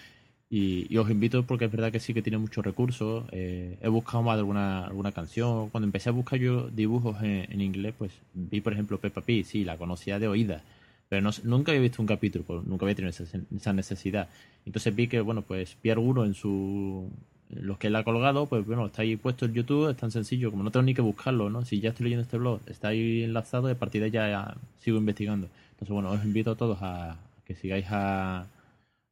Y, 0.51 0.95
os 0.99 1.11
invito 1.11 1.47
porque 1.47 1.65
es 1.67 1.73
verdad 1.73 1.91
que 1.91 2.01
sí 2.01 2.13
que 2.13 2.21
tiene 2.21 2.37
muchos 2.37 2.63
recursos. 2.63 3.25
Eh, 3.33 3.79
he 3.81 3.89
buscado 3.89 4.23
más 4.23 4.37
alguna, 4.37 4.85
alguna 4.85 5.13
canción. 5.13 5.71
Cuando 5.71 5.87
empecé 5.87 6.11
a 6.11 6.13
buscar 6.13 6.39
yo 6.39 6.69
dibujos 6.69 7.17
en, 7.23 7.61
inglés, 7.63 7.95
pues 7.97 8.13
vi, 8.35 8.61
por 8.61 8.75
ejemplo, 8.75 8.99
Peppa 9.01 9.23
Pig. 9.23 9.47
Sí, 9.47 9.65
la 9.65 9.79
conocía 9.79 10.19
de 10.19 10.29
oídas 10.29 10.63
pero 11.09 11.27
nunca 11.45 11.73
había 11.73 11.81
visto 11.81 12.03
un 12.03 12.07
capítulo, 12.07 12.45
pues, 12.45 12.65
nunca 12.65 12.85
había 12.85 12.95
tenido 12.95 13.11
esa, 13.11 13.73
necesidad. 13.73 14.29
Entonces 14.67 14.95
vi 14.95 15.09
que, 15.09 15.23
bueno, 15.23 15.41
pues 15.41 15.75
Pierre 15.81 16.01
uno 16.01 16.25
en 16.25 16.35
su 16.35 17.11
los 17.51 17.79
que 17.79 17.87
él 17.89 17.97
ha 17.97 18.05
colgado, 18.05 18.47
pues 18.47 18.67
bueno, 18.67 18.87
está 18.87 19.03
ahí 19.03 19.17
puesto 19.17 19.47
en 19.47 19.55
YouTube, 19.55 19.91
es 19.91 19.97
tan 19.97 20.11
sencillo, 20.11 20.51
como 20.51 20.63
no 20.63 20.71
tengo 20.71 20.85
ni 20.85 20.95
que 20.95 21.03
buscarlo, 21.03 21.51
¿no? 21.51 21.65
Si 21.65 21.81
ya 21.81 21.91
estoy 21.91 22.05
leyendo 22.05 22.23
este 22.23 22.39
blog, 22.39 22.61
está 22.67 22.89
ahí 22.89 23.23
enlazado 23.23 23.69
y 23.69 23.73
a 23.73 23.79
partir 23.79 24.03
de 24.03 24.11
ya, 24.11 24.57
sigo 24.79 24.99
investigando. 24.99 25.49
Entonces, 25.73 25.93
bueno, 25.93 26.11
os 26.11 26.25
invito 26.25 26.53
a 26.53 26.57
todos 26.57 26.79
a, 26.83 27.17
que 27.45 27.55
sigáis 27.55 27.87
a, 27.91 28.47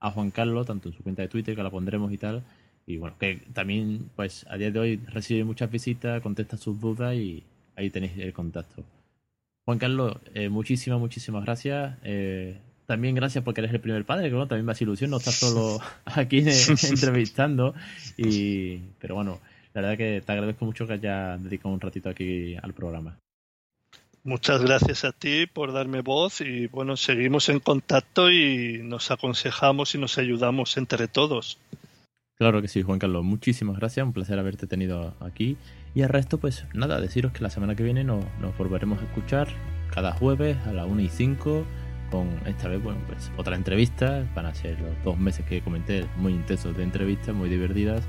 a 0.01 0.11
Juan 0.11 0.31
Carlos, 0.31 0.67
tanto 0.67 0.89
en 0.89 0.95
su 0.95 1.03
cuenta 1.03 1.23
de 1.23 1.29
Twitter, 1.29 1.57
que 1.57 1.63
la 1.63 1.71
pondremos 1.71 2.13
y 2.13 2.19
tal, 2.19 2.43
y 2.87 2.99
bueno, 2.99 3.17
que 3.19 3.43
también, 3.53 4.11
pues 4.15 4.47
a 4.49 4.57
día 4.57 4.71
de 4.71 4.79
hoy 4.79 4.97
recibe 5.09 5.45
muchas 5.45 5.71
visitas, 5.71 6.23
contesta 6.23 6.57
sus 6.57 6.81
dudas 6.81 7.15
y 7.15 7.43
ahí 7.75 7.91
tenéis 7.91 8.17
el 8.19 8.33
contacto. 8.33 8.85
Juan 9.65 9.79
Carlos, 9.79 10.17
eh, 10.35 10.49
muchísimas, 10.49 11.01
muchísimas 11.01 11.45
gracias. 11.45 11.99
Eh, 12.05 12.61
también 12.87 13.15
gracias 13.15 13.45
porque 13.45 13.61
eres 13.61 13.73
el 13.73 13.81
primer 13.81 14.05
padre, 14.05 14.29
que 14.29 14.35
bueno, 14.35 14.49
también 14.49 14.67
me 14.67 14.73
hace 14.73 14.85
ilusión 14.85 15.11
no 15.11 15.19
estar 15.19 15.33
solo 15.33 15.81
aquí 16.05 16.45
entrevistando. 16.89 17.75
Y, 18.17 18.79
pero 18.99 19.15
bueno, 19.15 19.41
la 19.75 19.83
verdad 19.83 19.99
que 19.99 20.23
te 20.25 20.33
agradezco 20.33 20.65
mucho 20.65 20.87
que 20.87 20.95
hayas 20.95 21.43
dedicado 21.43 21.75
un 21.75 21.81
ratito 21.81 22.09
aquí 22.09 22.57
al 22.63 22.73
programa. 22.73 23.19
Muchas 24.25 24.61
gracias 24.61 25.05
a 25.05 25.13
ti 25.13 25.47
por 25.47 25.73
darme 25.73 26.01
voz 26.01 26.41
y 26.41 26.67
bueno, 26.67 26.97
seguimos 26.97 27.49
en 27.49 27.61
contacto 27.61 28.29
y 28.29 28.81
nos 28.83 29.13
aconsejamos 29.13 29.95
y 29.95 29.99
nos 29.99 30.19
ayudamos 30.19 30.77
entre 30.79 31.07
todos. 31.07 31.61
Claro 32.37 32.61
que 32.61 32.69
sí, 32.69 32.83
Juan 32.83 32.99
Carlos. 32.99 33.25
Muchísimas 33.25 33.77
gracias. 33.77 34.05
Un 34.05 34.13
placer 34.13 34.39
haberte 34.39 34.67
tenido 34.67 35.15
aquí. 35.21 35.57
Y 35.95 36.03
al 36.03 36.11
resto, 36.11 36.39
pues 36.39 36.65
nada, 36.75 37.01
deciros 37.01 37.33
que 37.33 37.43
la 37.43 37.51
semana 37.51 37.75
que 37.75 37.83
viene 37.83 38.05
nos, 38.05 38.25
volveremos 38.59 39.01
a 39.01 39.05
escuchar 39.05 39.49
cada 39.95 40.13
jueves 40.13 40.59
a 40.67 40.73
las 40.73 40.87
1 40.87 41.01
y 41.01 41.09
5 41.09 41.65
esta 42.47 42.69
vez, 42.69 42.83
bueno, 42.83 43.01
pues 43.07 43.31
otra 43.37 43.57
entrevista. 43.57 44.25
Van 44.35 44.47
a 44.47 44.55
ser 44.55 44.79
los 44.81 45.05
dos 45.05 45.19
meses 45.19 45.45
que 45.47 45.61
comenté 45.61 46.07
muy 46.17 46.33
intensos 46.33 46.77
de 46.77 46.83
entrevistas, 46.83 47.35
muy 47.35 47.49
divertidas. 47.49 48.03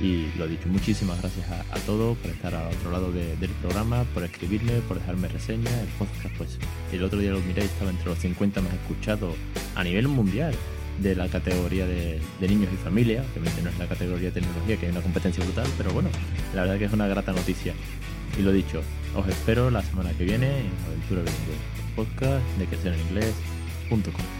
Y 0.00 0.32
lo 0.38 0.48
dicho, 0.48 0.66
muchísimas 0.68 1.20
gracias 1.20 1.46
a, 1.50 1.78
todos 1.80 2.16
por 2.18 2.30
estar 2.30 2.54
al 2.54 2.72
otro 2.72 2.90
lado 2.90 3.12
del 3.12 3.50
programa, 3.60 4.04
por 4.14 4.24
escribirme, 4.24 4.72
por 4.88 4.98
dejarme 4.98 5.28
reseñas. 5.28 5.72
El 5.74 5.88
podcast, 5.98 6.34
pues 6.38 6.58
el 6.90 7.02
otro 7.04 7.18
día 7.18 7.32
lo 7.32 7.40
miré, 7.40 7.64
estaba 7.64 7.90
entre 7.90 8.06
los 8.06 8.18
50 8.18 8.62
más 8.62 8.72
escuchados 8.72 9.34
a 9.74 9.84
nivel 9.84 10.08
mundial 10.08 10.54
de 11.02 11.14
la 11.14 11.28
categoría 11.28 11.86
de, 11.86 12.20
niños 12.40 12.70
y 12.72 12.76
familia, 12.76 13.24
obviamente 13.32 13.62
no 13.62 13.70
es 13.70 13.78
la 13.78 13.86
categoría 13.86 14.30
de 14.30 14.40
tecnología, 14.40 14.76
que 14.76 14.86
hay 14.86 14.92
una 14.92 15.00
competencia 15.00 15.42
brutal, 15.44 15.66
pero 15.76 15.92
bueno, 15.92 16.10
la 16.54 16.62
verdad 16.62 16.78
que 16.78 16.84
es 16.86 16.92
una 16.92 17.06
grata 17.06 17.32
noticia. 17.32 17.74
Y 18.38 18.42
lo 18.42 18.52
dicho, 18.52 18.82
os 19.16 19.26
espero 19.26 19.70
la 19.70 19.82
semana 19.82 20.12
que 20.12 20.24
viene 20.24 20.46
en 20.46 20.70
Aventura 20.86 21.22
Bilingüe, 21.22 21.79
podcast 21.90 22.44
de 22.58 22.66
crecer 22.66 22.92
en 22.94 23.00
inglés.com. 23.00 24.39